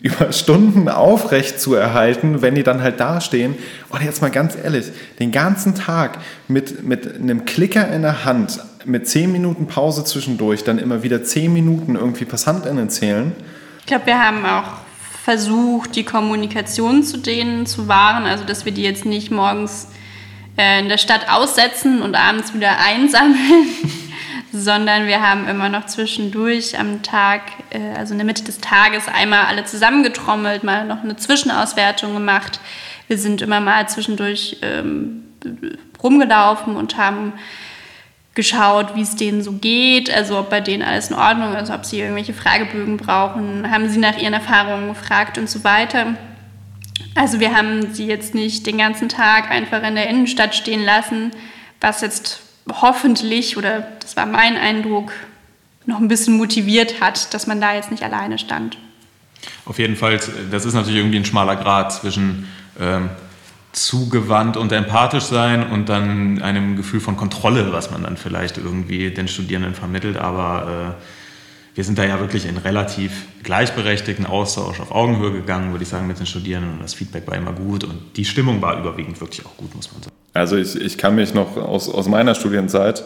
[0.00, 3.54] über Stunden aufrecht zu erhalten, wenn die dann halt dastehen.
[3.88, 4.86] Und jetzt mal ganz ehrlich,
[5.18, 10.64] den ganzen Tag mit, mit einem Klicker in der Hand, mit 10 Minuten Pause zwischendurch,
[10.64, 13.32] dann immer wieder 10 Minuten irgendwie PassantInnen zählen.
[13.80, 14.86] Ich glaube, wir haben auch
[15.24, 19.88] versucht, die Kommunikation zu denen zu wahren, also dass wir die jetzt nicht morgens
[20.56, 23.66] äh, in der Stadt aussetzen und abends wieder einsammeln
[24.56, 29.08] sondern wir haben immer noch zwischendurch am Tag, äh, also in der Mitte des Tages,
[29.08, 32.60] einmal alle zusammengetrommelt, mal noch eine Zwischenauswertung gemacht.
[33.08, 35.24] Wir sind immer mal zwischendurch ähm,
[36.02, 37.34] rumgelaufen und haben
[38.34, 41.84] geschaut, wie es denen so geht, also ob bei denen alles in Ordnung ist, ob
[41.84, 46.14] sie irgendwelche Fragebögen brauchen, haben sie nach ihren Erfahrungen gefragt und so weiter.
[47.14, 51.30] Also wir haben sie jetzt nicht den ganzen Tag einfach in der Innenstadt stehen lassen,
[51.80, 55.12] was jetzt hoffentlich, oder das war mein Eindruck,
[55.86, 58.76] noch ein bisschen motiviert hat, dass man da jetzt nicht alleine stand.
[59.64, 60.18] Auf jeden Fall,
[60.50, 62.48] das ist natürlich irgendwie ein schmaler Grad zwischen
[62.80, 63.10] ähm,
[63.72, 69.10] zugewandt und empathisch sein und dann einem Gefühl von Kontrolle, was man dann vielleicht irgendwie
[69.10, 70.16] den Studierenden vermittelt.
[70.16, 71.02] Aber äh,
[71.76, 76.06] wir sind da ja wirklich in relativ gleichberechtigten Austausch auf Augenhöhe gegangen, würde ich sagen,
[76.06, 79.44] mit den Studierenden und das Feedback war immer gut und die Stimmung war überwiegend wirklich
[79.44, 80.16] auch gut, muss man sagen.
[80.32, 83.04] Also ich, ich kann mich noch aus, aus meiner Studienzeit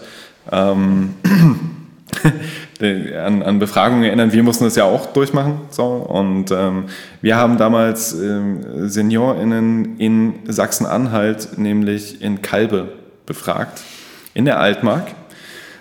[0.52, 1.14] ähm,
[2.80, 4.32] an, an Befragungen erinnern.
[4.32, 5.62] Wir mussten das ja auch durchmachen.
[5.70, 5.84] So.
[5.84, 6.84] Und ähm,
[7.22, 12.92] wir haben damals ähm, SeniorInnen in Sachsen-Anhalt, nämlich in Kalbe,
[13.26, 13.82] befragt,
[14.34, 15.08] in der Altmark.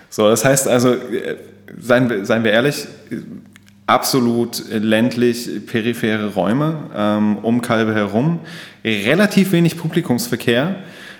[0.08, 1.36] So, das heißt also, äh,
[1.78, 2.86] seien wir, seien wir ehrlich,
[3.86, 8.40] absolut ländlich periphere Räume ähm, um Kalbe herum,
[8.84, 10.76] relativ wenig Publikumsverkehr.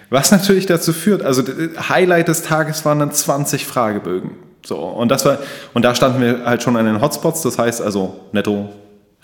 [0.08, 1.42] Was natürlich dazu führt, also
[1.88, 4.32] Highlight des Tages waren dann 20 Fragebögen.
[4.64, 5.38] So, und das war,
[5.72, 8.68] und da standen wir halt schon an den Hotspots, das heißt also Netto,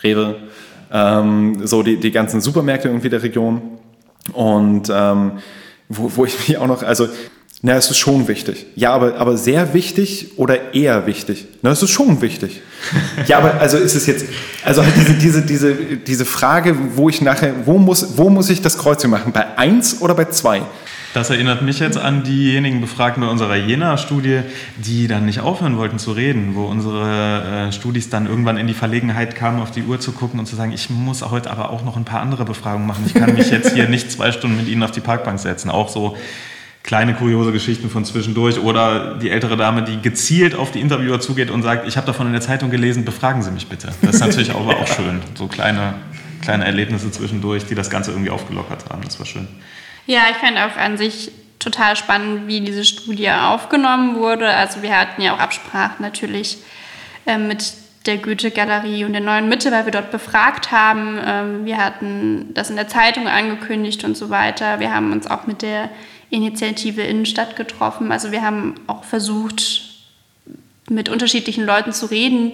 [0.02, 0.36] Rewe,
[0.92, 3.62] ähm, so die, die ganzen Supermärkte irgendwie der Region.
[4.32, 5.32] Und ähm,
[5.88, 7.08] wo, wo ich mich auch noch, also
[7.66, 8.64] na, es ist schon wichtig.
[8.76, 11.46] Ja, aber, aber sehr wichtig oder eher wichtig?
[11.62, 12.62] Na, es ist schon wichtig.
[13.26, 14.24] ja, aber also ist es jetzt,
[14.64, 18.62] also halt diese, diese, diese, diese Frage, wo ich nachher, wo muss, wo muss ich
[18.62, 19.32] das Kreuzchen machen?
[19.32, 20.62] Bei 1 oder bei 2?
[21.12, 24.42] Das erinnert mich jetzt an diejenigen Befragten bei unserer Jena-Studie,
[24.76, 28.74] die dann nicht aufhören wollten zu reden, wo unsere äh, Studis dann irgendwann in die
[28.74, 31.84] Verlegenheit kamen, auf die Uhr zu gucken und zu sagen, ich muss heute aber auch
[31.84, 33.02] noch ein paar andere Befragungen machen.
[33.06, 35.68] Ich kann mich jetzt hier nicht zwei Stunden mit Ihnen auf die Parkbank setzen.
[35.68, 36.16] Auch so
[36.86, 41.50] kleine kuriose Geschichten von zwischendurch oder die ältere Dame, die gezielt auf die Interviewer zugeht
[41.50, 43.88] und sagt, ich habe davon in der Zeitung gelesen, befragen Sie mich bitte.
[44.02, 45.20] Das ist natürlich aber auch schön.
[45.34, 45.94] So kleine,
[46.42, 49.02] kleine Erlebnisse zwischendurch, die das Ganze irgendwie aufgelockert haben.
[49.04, 49.48] Das war schön.
[50.06, 54.48] Ja, ich fand auch an sich total spannend, wie diese Studie aufgenommen wurde.
[54.48, 56.58] Also wir hatten ja auch Absprachen natürlich
[57.26, 57.72] äh, mit
[58.06, 61.18] der Goethe-Galerie und der Neuen Mitte, weil wir dort befragt haben.
[61.26, 64.78] Ähm, wir hatten das in der Zeitung angekündigt und so weiter.
[64.78, 65.90] Wir haben uns auch mit der
[66.30, 68.12] Initiative Innenstadt getroffen.
[68.12, 69.82] Also wir haben auch versucht,
[70.88, 72.52] mit unterschiedlichen Leuten zu reden,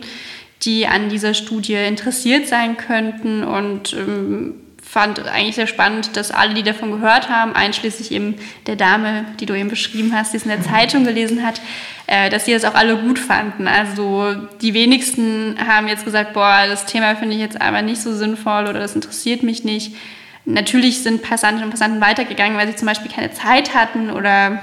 [0.62, 6.54] die an dieser Studie interessiert sein könnten und ähm, fand eigentlich sehr spannend, dass alle,
[6.54, 8.34] die davon gehört haben, einschließlich eben
[8.66, 11.60] der Dame, die du eben beschrieben hast, die es in der Zeitung gelesen hat,
[12.06, 13.66] äh, dass sie das auch alle gut fanden.
[13.66, 18.14] Also die wenigsten haben jetzt gesagt, boah, das Thema finde ich jetzt aber nicht so
[18.14, 19.94] sinnvoll oder das interessiert mich nicht.
[20.44, 24.62] Natürlich sind Passantinnen und Passanten weitergegangen, weil sie zum Beispiel keine Zeit hatten oder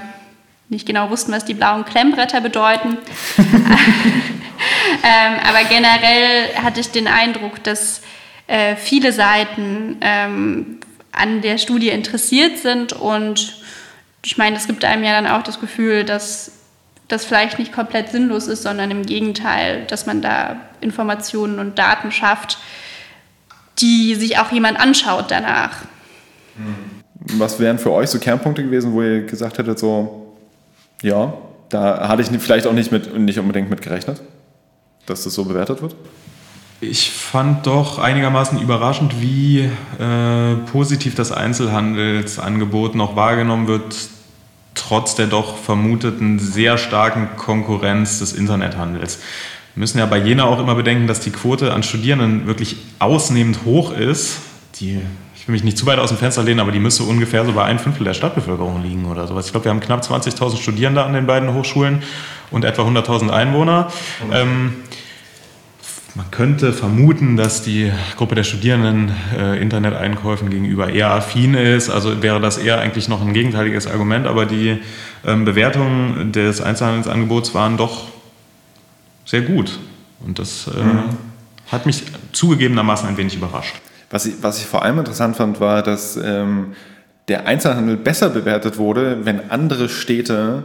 [0.68, 2.98] nicht genau wussten, was die blauen Klemmbretter bedeuten.
[3.38, 8.02] ähm, aber generell hatte ich den Eindruck, dass
[8.46, 10.78] äh, viele Seiten ähm,
[11.12, 13.56] an der Studie interessiert sind und
[14.24, 16.52] ich meine, es gibt einem ja dann auch das Gefühl, dass
[17.08, 22.12] das vielleicht nicht komplett sinnlos ist, sondern im Gegenteil, dass man da Informationen und Daten
[22.12, 22.58] schafft,
[23.80, 25.76] die sich auch jemand anschaut danach.
[27.36, 30.34] Was wären für euch so Kernpunkte gewesen, wo ihr gesagt hättet, so,
[31.02, 31.32] ja,
[31.68, 34.20] Da hatte ich vielleicht auch nicht, mit, nicht unbedingt mit gerechnet,
[35.06, 35.94] dass das so bewertet wird.
[36.80, 43.94] Ich fand doch einigermaßen überraschend, wie äh, positiv das Einzelhandelsangebot noch wahrgenommen wird,
[44.74, 49.20] trotz der doch vermuteten sehr starken Konkurrenz des Internethandels.
[49.74, 53.60] Wir müssen ja bei Jena auch immer bedenken, dass die Quote an Studierenden wirklich ausnehmend
[53.64, 54.38] hoch ist.
[54.80, 55.00] Die,
[55.34, 57.52] ich will mich nicht zu weit aus dem Fenster lehnen, aber die müsste ungefähr so
[57.52, 59.46] bei ein Fünftel der Stadtbevölkerung liegen oder sowas.
[59.46, 62.02] Ich glaube, wir haben knapp 20.000 Studierende an den beiden Hochschulen
[62.50, 63.92] und etwa 100.000 Einwohner.
[64.32, 64.74] Ähm,
[66.16, 71.88] man könnte vermuten, dass die Gruppe der Studierenden äh, Internet-Einkäufen gegenüber eher affin ist.
[71.88, 74.26] Also wäre das eher eigentlich noch ein gegenteiliges Argument.
[74.26, 74.78] Aber die
[75.24, 78.08] ähm, Bewertungen des Einzelhandelsangebots waren doch
[79.30, 79.78] sehr gut.
[80.26, 81.04] Und das äh, mhm.
[81.68, 83.76] hat mich zugegebenermaßen ein wenig überrascht.
[84.10, 86.74] Was ich, was ich vor allem interessant fand, war, dass ähm,
[87.28, 90.64] der Einzelhandel besser bewertet wurde, wenn andere Städte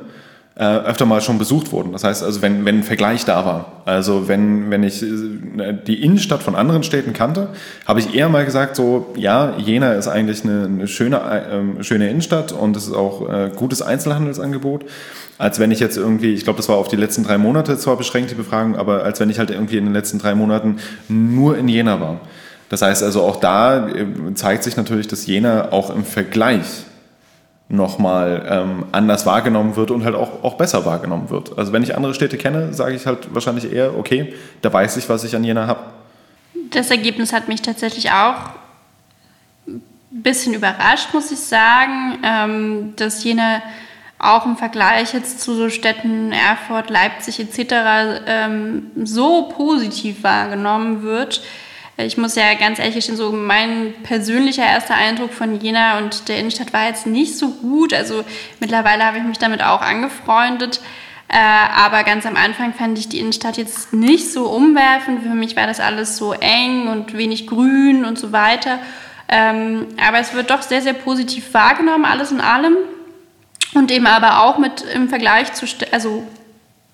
[0.58, 1.92] äh, öfter mal schon besucht wurden.
[1.92, 3.84] Das heißt also, wenn, wenn ein Vergleich da war.
[3.84, 7.50] Also wenn, wenn ich äh, die Innenstadt von anderen Städten kannte,
[7.86, 12.10] habe ich eher mal gesagt, so, ja, Jena ist eigentlich eine, eine schöne, äh, schöne
[12.10, 14.86] Innenstadt und es ist auch äh, gutes Einzelhandelsangebot.
[15.38, 17.98] Als wenn ich jetzt irgendwie, ich glaube, das war auf die letzten drei Monate zwar
[17.98, 20.78] beschränkt, die Befragung, aber als wenn ich halt irgendwie in den letzten drei Monaten
[21.10, 22.22] nur in Jena war.
[22.70, 26.86] Das heißt also, auch da äh, zeigt sich natürlich, dass Jena auch im Vergleich
[27.68, 31.58] nochmal ähm, anders wahrgenommen wird und halt auch, auch besser wahrgenommen wird.
[31.58, 35.10] Also wenn ich andere Städte kenne, sage ich halt wahrscheinlich eher, okay, da weiß ich,
[35.10, 35.80] was ich an Jena habe.
[36.70, 38.52] Das Ergebnis hat mich tatsächlich auch
[39.68, 43.62] ein bisschen überrascht, muss ich sagen, ähm, dass Jena
[44.20, 48.22] auch im Vergleich jetzt zu so Städten Erfurt, Leipzig etc.
[48.28, 51.42] Ähm, so positiv wahrgenommen wird.
[51.98, 56.40] Ich muss ja ganz ehrlich gestehen, so mein persönlicher erster Eindruck von Jena und der
[56.40, 57.94] Innenstadt war jetzt nicht so gut.
[57.94, 58.26] Also
[58.60, 60.82] mittlerweile habe ich mich damit auch angefreundet.
[61.30, 65.24] Äh, aber ganz am Anfang fand ich die Innenstadt jetzt nicht so umwerfend.
[65.24, 68.80] Für mich war das alles so eng und wenig grün und so weiter.
[69.30, 72.76] Ähm, aber es wird doch sehr, sehr positiv wahrgenommen, alles in allem.
[73.74, 76.28] Und eben aber auch mit im Vergleich zu, also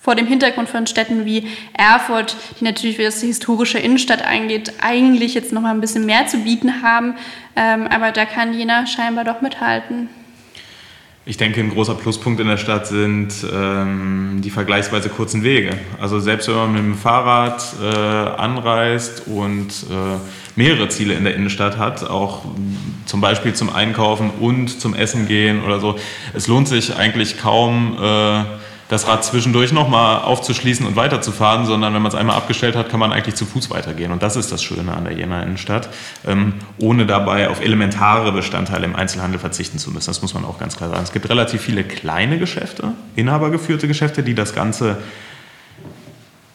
[0.01, 5.35] vor dem Hintergrund von Städten wie Erfurt, die natürlich, was die historische Innenstadt angeht, eigentlich
[5.35, 7.13] jetzt noch mal ein bisschen mehr zu bieten haben.
[7.55, 10.09] Ähm, aber da kann Jena scheinbar doch mithalten.
[11.23, 15.77] Ich denke, ein großer Pluspunkt in der Stadt sind ähm, die vergleichsweise kurzen Wege.
[15.99, 20.17] Also selbst wenn man mit dem Fahrrad äh, anreist und äh,
[20.55, 22.43] mehrere Ziele in der Innenstadt hat, auch
[23.05, 25.95] zum Beispiel zum Einkaufen und zum Essen gehen oder so,
[26.33, 27.97] es lohnt sich eigentlich kaum.
[28.01, 28.43] Äh,
[28.91, 32.99] das Rad zwischendurch nochmal aufzuschließen und weiterzufahren, sondern wenn man es einmal abgestellt hat, kann
[32.99, 34.11] man eigentlich zu Fuß weitergehen.
[34.11, 35.87] Und das ist das Schöne an der Jena Innenstadt,
[36.27, 40.07] ähm, ohne dabei auf elementare Bestandteile im Einzelhandel verzichten zu müssen.
[40.07, 41.03] Das muss man auch ganz klar sagen.
[41.03, 44.97] Es gibt relativ viele kleine Geschäfte, inhabergeführte Geschäfte, die das Ganze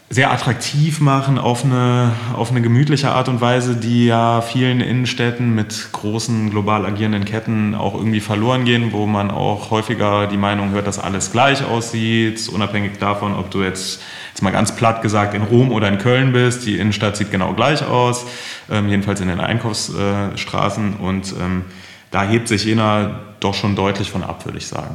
[0.08, 5.52] sehr attraktiv machen auf eine, auf eine gemütliche Art und Weise, die ja vielen Innenstädten
[5.52, 10.70] mit großen global agierenden Ketten auch irgendwie verloren gehen, wo man auch häufiger die Meinung
[10.70, 15.34] hört, dass alles gleich aussieht, unabhängig davon, ob du jetzt, jetzt mal ganz platt gesagt,
[15.34, 16.66] in Rom oder in Köln bist.
[16.66, 18.26] Die Innenstadt sieht genau gleich aus,
[18.70, 20.94] ähm, jedenfalls in den Einkaufsstraßen.
[20.94, 21.64] Und ähm,
[22.12, 24.94] da hebt sich Jena doch schon deutlich von ab, würde ich sagen.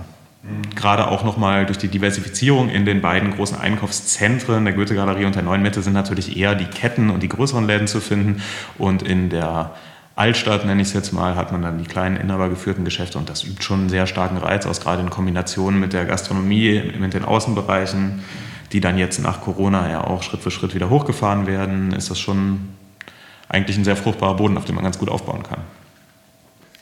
[0.75, 5.43] Gerade auch nochmal durch die Diversifizierung in den beiden großen Einkaufszentren, der Goethe-Galerie und der
[5.43, 8.41] Neuen Mitte, sind natürlich eher die Ketten und die größeren Läden zu finden.
[8.79, 9.75] Und in der
[10.15, 13.43] Altstadt, nenne ich es jetzt mal, hat man dann die kleinen inhabergeführten Geschäfte und das
[13.43, 17.23] übt schon einen sehr starken Reiz aus, gerade in Kombination mit der Gastronomie, mit den
[17.23, 18.23] Außenbereichen,
[18.71, 22.19] die dann jetzt nach Corona ja auch Schritt für Schritt wieder hochgefahren werden, ist das
[22.19, 22.69] schon
[23.47, 25.59] eigentlich ein sehr fruchtbarer Boden, auf dem man ganz gut aufbauen kann.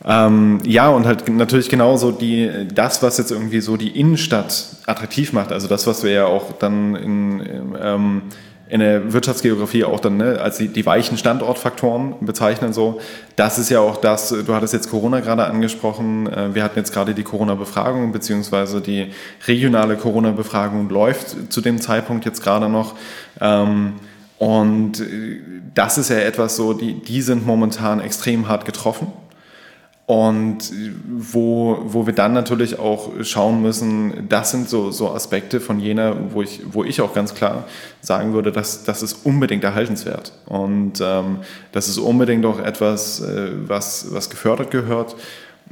[0.05, 5.33] Ähm, ja, und halt natürlich genauso die, das, was jetzt irgendwie so die Innenstadt attraktiv
[5.33, 8.21] macht, also das, was wir ja auch dann in, ähm,
[8.69, 13.01] in der Wirtschaftsgeografie auch dann ne, als die, die weichen Standortfaktoren bezeichnen, so,
[13.35, 16.93] das ist ja auch das, du hattest jetzt Corona gerade angesprochen, äh, wir hatten jetzt
[16.93, 19.07] gerade die Corona-Befragung, beziehungsweise die
[19.47, 22.95] regionale Corona-Befragung läuft zu dem Zeitpunkt jetzt gerade noch.
[23.41, 23.95] Ähm,
[24.37, 25.41] und äh,
[25.73, 29.07] das ist ja etwas so, die, die sind momentan extrem hart getroffen.
[30.09, 30.73] Und
[31.05, 36.33] wo, wo wir dann natürlich auch schauen müssen, das sind so, so Aspekte von jener,
[36.33, 37.65] wo ich, wo ich auch ganz klar
[38.01, 40.33] sagen würde, dass das ist unbedingt erhaltenswert.
[40.47, 41.41] Und ähm,
[41.73, 45.15] das ist unbedingt auch etwas, äh, was, was gefördert gehört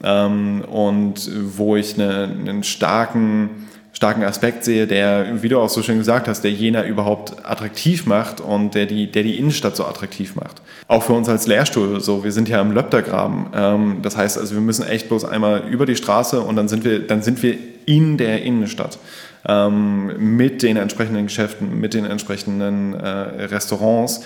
[0.04, 3.67] ähm, und wo ich eine, einen starken
[3.98, 8.06] starken Aspekt sehe, der, wie du auch so schön gesagt hast, der Jena überhaupt attraktiv
[8.06, 10.62] macht und der die, der die Innenstadt so attraktiv macht.
[10.88, 13.48] Auch für uns als Lehrstuhl so, wir sind ja im Löptergraben.
[13.56, 16.84] Ähm, das heißt also, wir müssen echt bloß einmal über die Straße und dann sind
[16.84, 17.58] wir, dann sind wir
[17.88, 19.00] in der Innenstadt.
[19.48, 23.08] ähm, mit den entsprechenden Geschäften, mit den entsprechenden äh,
[23.46, 24.22] Restaurants.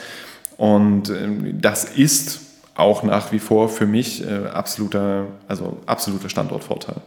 [0.57, 2.41] Und äh, das ist
[2.75, 6.97] auch nach wie vor für mich äh, absoluter, also absoluter Standortvorteil.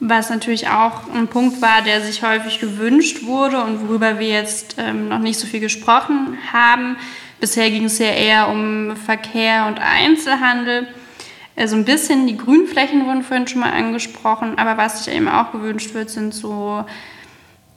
[0.00, 4.76] Was natürlich auch ein Punkt war, der sich häufig gewünscht wurde und worüber wir jetzt
[4.78, 6.96] ähm, noch nicht so viel gesprochen haben.
[7.40, 10.88] Bisher ging es ja eher um Verkehr und Einzelhandel.
[11.56, 15.52] Also ein bisschen die Grünflächen wurden vorhin schon mal angesprochen, aber was sich eben auch
[15.52, 16.84] gewünscht wird, sind so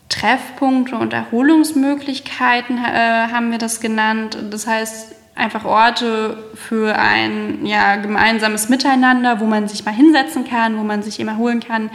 [0.10, 4.38] Treffpunkte und Erholungsmöglichkeiten, äh, haben wir das genannt.
[4.50, 10.78] Das heißt, einfach Orte für ein ja, gemeinsames Miteinander, wo man sich mal hinsetzen kann,
[10.78, 11.90] wo man sich immer holen kann,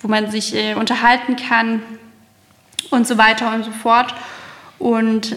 [0.00, 1.82] wo man sich äh, unterhalten kann
[2.90, 4.14] und so weiter und so fort.
[4.78, 5.36] Und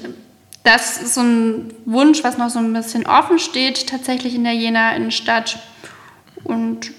[0.63, 4.53] das ist so ein Wunsch, was noch so ein bisschen offen steht, tatsächlich in der
[4.53, 5.59] Jena Innenstadt.
[6.43, 6.91] Und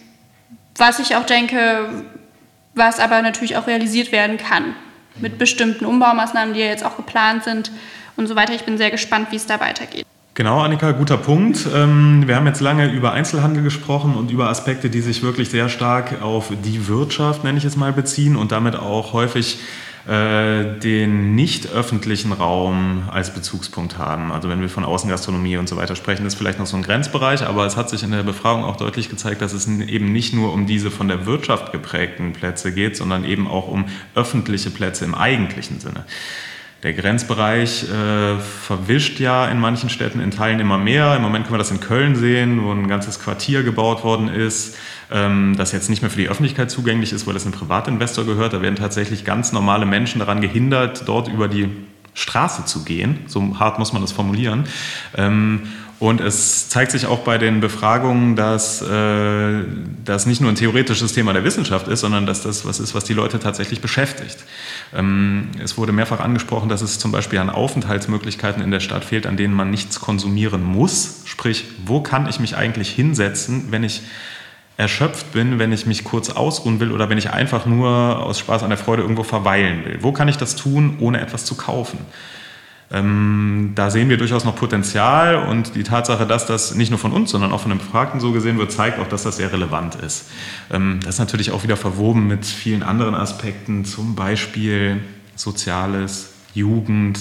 [0.76, 2.04] was ich auch denke,
[2.74, 4.74] was aber natürlich auch realisiert werden kann
[5.16, 7.70] mit bestimmten Umbaumaßnahmen, die ja jetzt auch geplant sind
[8.16, 8.54] und so weiter.
[8.54, 10.06] Ich bin sehr gespannt, wie es da weitergeht.
[10.40, 11.66] Genau, Annika, guter Punkt.
[11.70, 15.68] Ähm, wir haben jetzt lange über Einzelhandel gesprochen und über Aspekte, die sich wirklich sehr
[15.68, 19.58] stark auf die Wirtschaft, nenne ich es mal, beziehen und damit auch häufig
[20.08, 24.32] äh, den nicht öffentlichen Raum als Bezugspunkt haben.
[24.32, 27.42] Also wenn wir von Außengastronomie und so weiter sprechen, ist vielleicht noch so ein Grenzbereich,
[27.46, 30.54] aber es hat sich in der Befragung auch deutlich gezeigt, dass es eben nicht nur
[30.54, 35.14] um diese von der Wirtschaft geprägten Plätze geht, sondern eben auch um öffentliche Plätze im
[35.14, 36.06] eigentlichen Sinne.
[36.82, 41.14] Der Grenzbereich äh, verwischt ja in manchen Städten in Teilen immer mehr.
[41.14, 44.78] Im Moment können wir das in Köln sehen, wo ein ganzes Quartier gebaut worden ist,
[45.10, 48.54] ähm, das jetzt nicht mehr für die Öffentlichkeit zugänglich ist, weil es einem Privatinvestor gehört.
[48.54, 51.68] Da werden tatsächlich ganz normale Menschen daran gehindert, dort über die
[52.14, 53.18] Straße zu gehen.
[53.26, 54.64] So hart muss man das formulieren.
[55.18, 55.64] Ähm,
[56.00, 59.64] und es zeigt sich auch bei den Befragungen, dass äh,
[60.02, 63.04] das nicht nur ein theoretisches Thema der Wissenschaft ist, sondern dass das was ist, was
[63.04, 64.38] die Leute tatsächlich beschäftigt.
[64.94, 69.26] Ähm, es wurde mehrfach angesprochen, dass es zum Beispiel an Aufenthaltsmöglichkeiten in der Stadt fehlt,
[69.26, 71.20] an denen man nichts konsumieren muss.
[71.26, 74.00] Sprich, wo kann ich mich eigentlich hinsetzen, wenn ich
[74.78, 78.62] erschöpft bin, wenn ich mich kurz ausruhen will oder wenn ich einfach nur aus Spaß
[78.62, 79.98] an der Freude irgendwo verweilen will.
[80.00, 81.98] Wo kann ich das tun, ohne etwas zu kaufen?
[82.92, 87.12] Ähm, da sehen wir durchaus noch Potenzial und die Tatsache, dass das nicht nur von
[87.12, 89.94] uns, sondern auch von den Befragten so gesehen wird, zeigt auch, dass das sehr relevant
[89.94, 90.28] ist.
[90.72, 95.00] Ähm, das ist natürlich auch wieder verwoben mit vielen anderen Aspekten, zum Beispiel
[95.36, 97.20] Soziales, Jugend,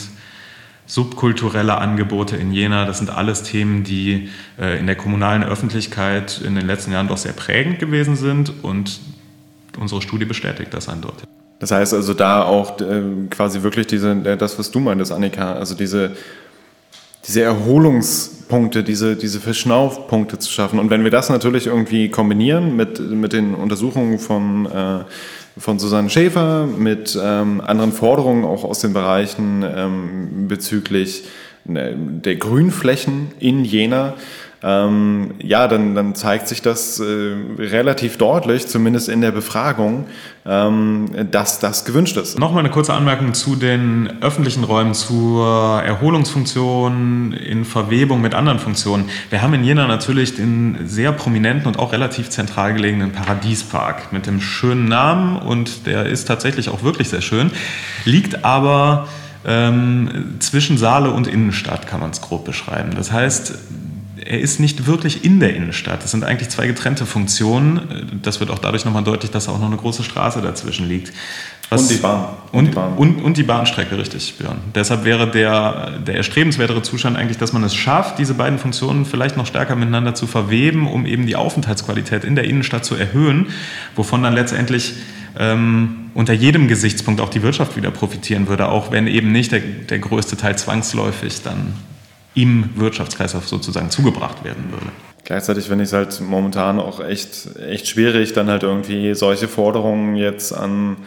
[0.87, 2.85] subkulturelle Angebote in Jena.
[2.85, 4.29] Das sind alles Themen, die
[4.59, 8.99] äh, in der kommunalen Öffentlichkeit in den letzten Jahren doch sehr prägend gewesen sind und
[9.77, 11.29] unsere Studie bestätigt das eindeutig.
[11.59, 15.53] Das heißt also da auch äh, quasi wirklich diese, äh, das, was du meintest, Annika,
[15.53, 16.11] also diese,
[17.27, 20.79] diese Erholungspunkte, diese, diese Verschnaufpunkte zu schaffen.
[20.79, 25.03] Und wenn wir das natürlich irgendwie kombinieren mit, mit den Untersuchungen von, äh,
[25.57, 31.25] von Susanne Schäfer, mit ähm, anderen Forderungen auch aus den Bereichen ähm, bezüglich
[31.67, 34.15] äh, der Grünflächen in Jena,
[34.61, 40.05] ähm, ja, dann, dann zeigt sich das äh, relativ deutlich, zumindest in der Befragung,
[40.45, 42.37] ähm, dass das gewünscht ist.
[42.37, 49.09] Nochmal eine kurze Anmerkung zu den öffentlichen Räumen, zur Erholungsfunktion in Verwebung mit anderen Funktionen.
[49.29, 54.25] Wir haben in Jena natürlich den sehr prominenten und auch relativ zentral gelegenen Paradiespark mit
[54.25, 57.51] dem schönen Namen und der ist tatsächlich auch wirklich sehr schön,
[58.03, 59.07] liegt aber
[59.45, 62.91] ähm, zwischen Saale und Innenstadt, kann man es grob beschreiben.
[62.95, 63.53] Das heißt,
[64.25, 66.03] er ist nicht wirklich in der Innenstadt.
[66.03, 68.19] Das sind eigentlich zwei getrennte Funktionen.
[68.21, 71.13] Das wird auch dadurch nochmal deutlich, dass auch noch eine große Straße dazwischen liegt.
[71.69, 72.25] Was, und die Bahn.
[72.51, 72.93] Und, und, die Bahn.
[72.97, 74.57] Und, und, die Bahnstrecke, richtig, Björn.
[74.73, 79.37] Deshalb wäre der, der erstrebenswertere Zustand eigentlich, dass man es schafft, diese beiden Funktionen vielleicht
[79.37, 83.47] noch stärker miteinander zu verweben, um eben die Aufenthaltsqualität in der Innenstadt zu erhöhen,
[83.95, 84.93] wovon dann letztendlich
[85.37, 89.59] ähm, unter jedem Gesichtspunkt auch die Wirtschaft wieder profitieren würde, auch wenn eben nicht der,
[89.59, 91.73] der größte Teil zwangsläufig dann
[92.35, 94.87] im Wirtschaftskreislauf sozusagen zugebracht werden würde.
[95.23, 100.15] Gleichzeitig finde ich es halt momentan auch echt, echt schwierig, dann halt irgendwie solche Forderungen
[100.15, 100.97] jetzt an,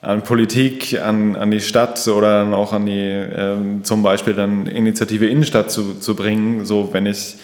[0.00, 4.66] an Politik, an, an die Stadt oder dann auch an die, äh, zum Beispiel dann
[4.66, 6.64] Initiative Innenstadt zu, zu bringen.
[6.64, 7.36] So, wenn ich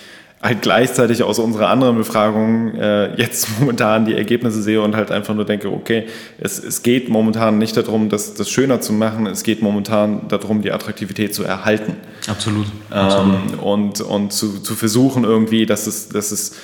[0.42, 5.35] halt gleichzeitig aus unserer anderen Befragung äh, jetzt momentan die Ergebnisse sehe und halt einfach
[5.35, 6.07] nur denke, okay,
[6.38, 10.62] es, es geht momentan nicht darum, das, das schöner zu machen, es geht momentan darum,
[10.62, 11.96] die Attraktivität zu erhalten.
[12.27, 12.66] Absolut.
[12.92, 16.57] Ähm, und und zu, zu versuchen irgendwie, dass es, dass es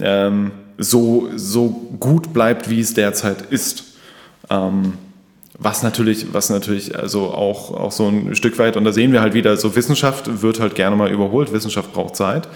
[0.00, 1.68] ähm, so, so
[2.00, 3.84] gut bleibt, wie es derzeit ist.
[4.50, 4.94] Ähm,
[5.56, 9.20] was natürlich, was natürlich also auch, auch so ein Stück weit, und da sehen wir
[9.20, 12.48] halt wieder, so Wissenschaft wird halt gerne mal überholt, Wissenschaft braucht Zeit.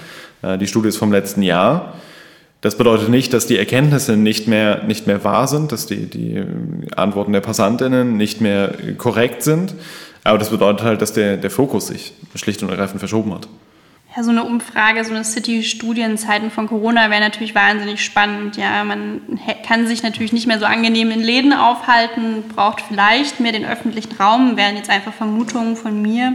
[0.42, 1.94] Äh, die Studie ist vom letzten Jahr.
[2.60, 6.42] Das bedeutet nicht, dass die Erkenntnisse nicht mehr, nicht mehr wahr sind, dass die, die
[6.96, 9.74] Antworten der PassantInnen nicht mehr korrekt sind.
[10.24, 13.48] Aber das bedeutet halt, dass der, der Fokus sich schlicht und ergreifend verschoben hat.
[14.16, 18.56] Ja, so eine Umfrage, so eine City-Studie in Zeiten von Corona wäre natürlich wahnsinnig spannend.
[18.56, 19.20] Ja, man
[19.64, 24.16] kann sich natürlich nicht mehr so angenehm in Läden aufhalten, braucht vielleicht mehr den öffentlichen
[24.16, 26.32] Raum, wären jetzt einfach Vermutungen von mir.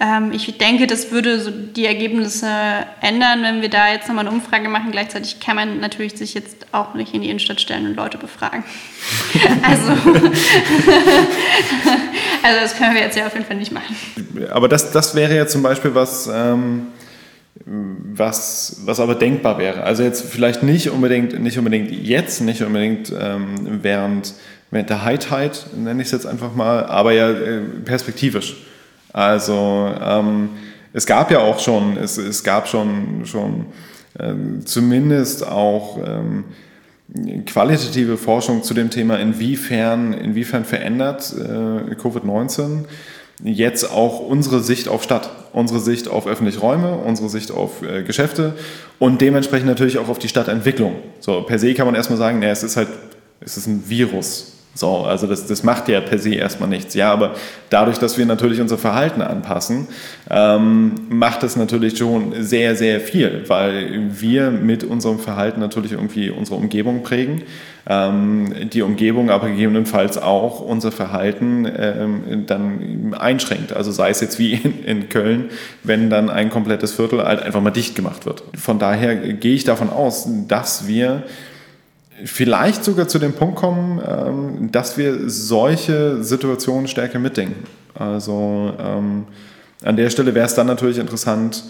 [0.00, 2.48] Ähm, ich denke, das würde so die Ergebnisse
[3.00, 4.90] ändern, wenn wir da jetzt nochmal eine Umfrage machen.
[4.90, 8.64] Gleichzeitig kann man natürlich sich jetzt auch nicht in die Innenstadt stellen und Leute befragen.
[9.62, 9.92] also,
[12.42, 13.94] also das können wir jetzt ja auf jeden Fall nicht machen.
[14.50, 16.88] Aber das, das wäre ja zum Beispiel was, ähm,
[17.64, 19.84] was, was aber denkbar wäre.
[19.84, 24.34] Also jetzt vielleicht nicht unbedingt, nicht unbedingt jetzt, nicht unbedingt ähm, während,
[24.72, 28.56] während der High Tide, nenne ich es jetzt einfach mal, aber ja äh, perspektivisch.
[29.14, 30.50] Also ähm,
[30.92, 33.66] es gab ja auch schon, es, es gab schon, schon
[34.18, 36.44] ähm, zumindest auch ähm,
[37.46, 42.84] qualitative Forschung zu dem Thema, inwiefern, inwiefern verändert äh, Covid-19
[43.42, 48.02] jetzt auch unsere Sicht auf Stadt, unsere Sicht auf öffentliche Räume, unsere Sicht auf äh,
[48.02, 48.54] Geschäfte
[48.98, 50.96] und dementsprechend natürlich auch auf die Stadtentwicklung.
[51.20, 52.88] So per se kann man erstmal sagen, naja, es ist halt,
[53.40, 54.53] es ist ein Virus.
[54.74, 56.94] So, also das, das macht ja per se erstmal nichts.
[56.94, 57.34] Ja, aber
[57.70, 59.86] dadurch, dass wir natürlich unser Verhalten anpassen,
[60.28, 66.28] ähm, macht es natürlich schon sehr, sehr viel, weil wir mit unserem Verhalten natürlich irgendwie
[66.30, 67.42] unsere Umgebung prägen.
[67.86, 73.74] Ähm, die Umgebung aber gegebenenfalls auch unser Verhalten ähm, dann einschränkt.
[73.74, 75.50] Also sei es jetzt wie in, in Köln,
[75.82, 78.42] wenn dann ein komplettes Viertel halt einfach mal dicht gemacht wird.
[78.56, 81.24] Von daher gehe ich davon aus, dass wir
[82.24, 87.64] vielleicht sogar zu dem Punkt kommen, ähm, dass wir solche Situationen stärker mitdenken.
[87.94, 89.24] Also ähm,
[89.82, 91.64] an der Stelle wäre es dann natürlich interessant,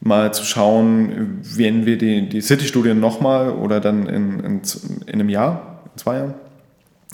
[0.00, 4.62] mal zu schauen, wenn wir die, die City-Studien nochmal oder dann in, in,
[5.06, 6.34] in einem Jahr, in zwei Jahren,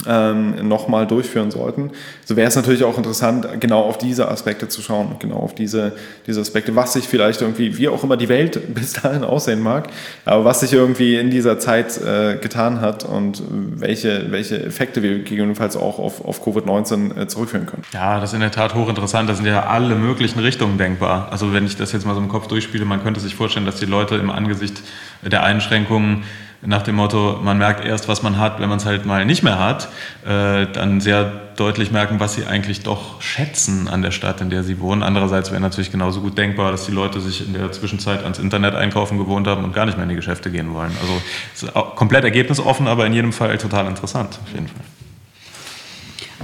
[0.07, 1.91] ähm, nochmal durchführen sollten.
[2.25, 5.93] So wäre es natürlich auch interessant, genau auf diese Aspekte zu schauen, genau auf diese,
[6.27, 9.89] diese Aspekte, was sich vielleicht irgendwie, wie auch immer die Welt bis dahin aussehen mag,
[10.25, 15.19] aber was sich irgendwie in dieser Zeit äh, getan hat und welche, welche Effekte wir
[15.19, 17.83] gegebenenfalls auch auf, auf Covid-19 äh, zurückführen können.
[17.93, 19.29] Ja, das ist in der Tat hochinteressant.
[19.29, 21.29] Da sind ja alle möglichen Richtungen denkbar.
[21.31, 23.77] Also wenn ich das jetzt mal so im Kopf durchspiele, man könnte sich vorstellen, dass
[23.77, 24.83] die Leute im Angesicht
[25.23, 26.25] der Einschränkungen
[26.63, 29.43] nach dem Motto, man merkt erst, was man hat, wenn man es halt mal nicht
[29.43, 29.89] mehr hat,
[30.27, 34.63] äh, dann sehr deutlich merken, was sie eigentlich doch schätzen an der Stadt, in der
[34.63, 35.03] sie wohnen.
[35.03, 38.75] Andererseits wäre natürlich genauso gut denkbar, dass die Leute sich in der Zwischenzeit ans Internet
[38.75, 40.93] einkaufen gewohnt haben und gar nicht mehr in die Geschäfte gehen wollen.
[41.01, 41.23] Also
[41.55, 44.85] ist komplett ergebnisoffen, aber in jedem Fall total interessant, auf jeden Fall.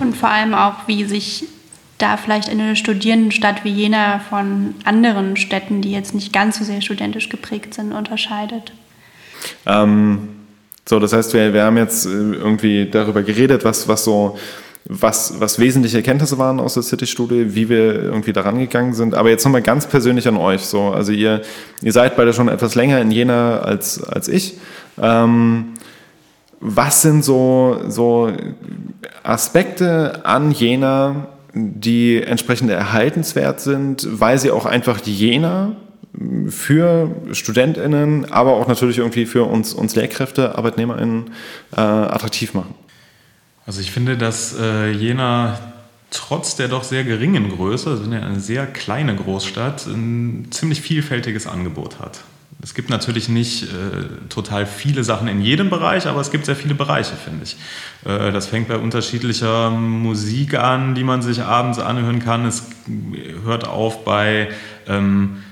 [0.01, 1.45] Und vor allem auch, wie sich
[1.99, 6.83] da vielleicht eine Studierendenstadt wie Jena von anderen Städten, die jetzt nicht ganz so sehr
[6.83, 8.73] studentisch geprägt sind, unterscheidet.
[9.67, 10.29] Ähm,
[10.89, 14.37] so, das heißt, wir, wir haben jetzt äh, irgendwie darüber geredet, was, was so
[14.89, 19.15] was, was wesentliche Erkenntnisse waren aus der City-Studie, wie wir irgendwie daran gegangen sind.
[19.15, 20.63] Aber jetzt nochmal ganz persönlich an euch.
[20.63, 21.43] So, also ihr,
[21.83, 24.59] ihr seid beide schon etwas länger in Jena als, als ich.
[25.01, 25.75] Ähm,
[26.61, 28.33] was sind so, so
[29.23, 35.73] Aspekte an Jena, die entsprechend erhaltenswert sind, weil sie auch einfach Jena
[36.49, 41.31] für StudentInnen, aber auch natürlich irgendwie für uns, uns Lehrkräfte, ArbeitnehmerInnen
[41.77, 42.75] äh, attraktiv machen?
[43.67, 45.59] Also ich finde, dass äh, Jena
[46.11, 51.99] trotz der doch sehr geringen Größe, also eine sehr kleine Großstadt, ein ziemlich vielfältiges Angebot
[51.99, 52.21] hat.
[52.63, 56.57] Es gibt natürlich nicht äh, total viele Sachen in jedem Bereich, aber es gibt sehr
[56.57, 57.57] viele Bereiche, finde ich.
[58.05, 62.47] Äh, das fängt bei unterschiedlicher Musik an, die man sich abends anhören kann.
[62.47, 62.65] Es
[63.45, 64.49] hört auf bei
[64.89, 65.43] ähm,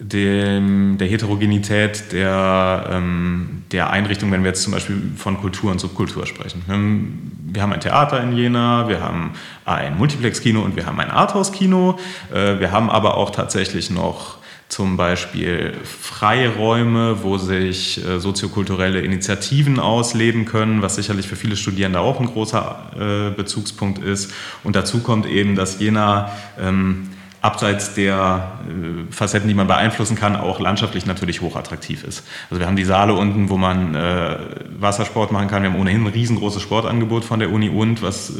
[0.00, 5.78] dem, der Heterogenität der, ähm, der Einrichtung, wenn wir jetzt zum Beispiel von Kultur und
[5.78, 6.62] Subkultur sprechen.
[6.66, 9.32] Wir haben, wir haben ein Theater in Jena, wir haben
[9.66, 11.98] ein Multiplex-Kino und wir haben ein Arthouse-Kino.
[12.32, 14.38] Äh, wir haben aber auch tatsächlich noch
[14.70, 22.00] zum Beispiel Freiräume, wo sich äh, soziokulturelle Initiativen ausleben können, was sicherlich für viele Studierende
[22.00, 24.32] auch ein großer äh, Bezugspunkt ist.
[24.64, 27.08] Und dazu kommt eben, dass Jena ähm,
[27.42, 32.26] abseits der äh, Facetten, die man beeinflussen kann, auch landschaftlich natürlich hochattraktiv ist.
[32.50, 34.36] Also wir haben die Saale unten, wo man äh,
[34.78, 35.62] Wassersport machen kann.
[35.62, 38.32] Wir haben ohnehin ein riesengroßes Sportangebot von der Uni und was äh,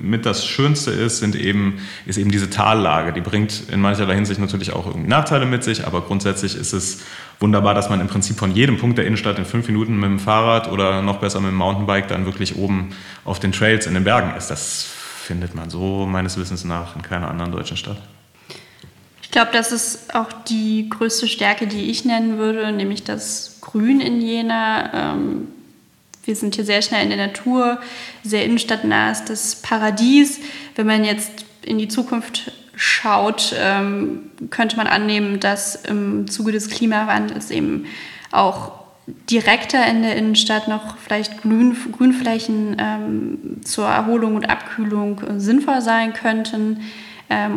[0.00, 3.12] mit das Schönste ist, sind eben, ist eben diese Tallage.
[3.12, 7.02] Die bringt in mancherlei Hinsicht natürlich auch irgendwie Nachteile mit sich, aber grundsätzlich ist es
[7.38, 10.18] wunderbar, dass man im Prinzip von jedem Punkt der Innenstadt in fünf Minuten mit dem
[10.18, 12.90] Fahrrad oder noch besser mit dem Mountainbike dann wirklich oben
[13.24, 14.48] auf den Trails in den Bergen ist.
[14.48, 14.88] Das
[15.22, 17.96] findet man so meines Wissens nach in keiner anderen deutschen Stadt.
[19.30, 24.00] Ich glaube, das ist auch die größte Stärke, die ich nennen würde, nämlich dass grün
[24.00, 25.12] in Jena.
[25.12, 25.46] Ähm,
[26.24, 27.78] wir sind hier sehr schnell in der Natur,
[28.24, 30.40] sehr innenstadtnah ist das Paradies.
[30.74, 31.30] Wenn man jetzt
[31.62, 37.86] in die Zukunft schaut, ähm, könnte man annehmen, dass im Zuge des Klimawandels eben
[38.32, 38.80] auch
[39.30, 45.82] direkter in der Innenstadt noch vielleicht Grün, Grünflächen ähm, zur Erholung und Abkühlung äh, sinnvoll
[45.82, 46.80] sein könnten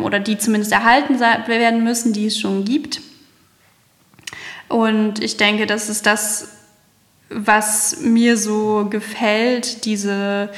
[0.02, 3.00] oder die zumindest erhalten werden müssen, die es schon gibt.
[4.68, 6.48] Und ich denke, das ist das,
[7.28, 10.50] was mir so gefällt, diese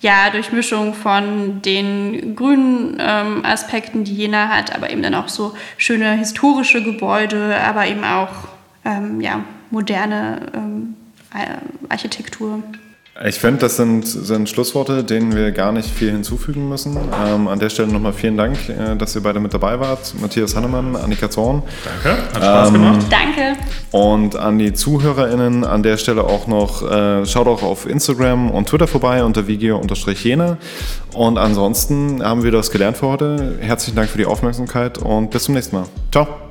[0.00, 5.54] ja, Durchmischung von den grünen ähm, Aspekten, die Jena hat, aber eben dann auch so
[5.78, 8.48] schöne historische Gebäude, aber eben auch
[8.84, 10.96] ähm, ja, moderne ähm,
[11.88, 12.62] Architektur.
[13.24, 16.98] Ich finde, das sind, sind Schlussworte, denen wir gar nicht viel hinzufügen müssen.
[17.26, 20.14] Ähm, an der Stelle nochmal vielen Dank, äh, dass ihr beide mit dabei wart.
[20.20, 21.62] Matthias Hannemann, Annika Zorn.
[21.84, 23.06] Danke, hat Spaß ähm, gemacht.
[23.08, 23.58] Danke.
[23.90, 28.68] Und an die ZuhörerInnen an der Stelle auch noch, äh, schaut auch auf Instagram und
[28.68, 30.58] Twitter vorbei unter vigio-jena.
[31.14, 33.56] Und ansonsten haben wir das gelernt für heute.
[33.60, 35.86] Herzlichen Dank für die Aufmerksamkeit und bis zum nächsten Mal.
[36.12, 36.45] Ciao.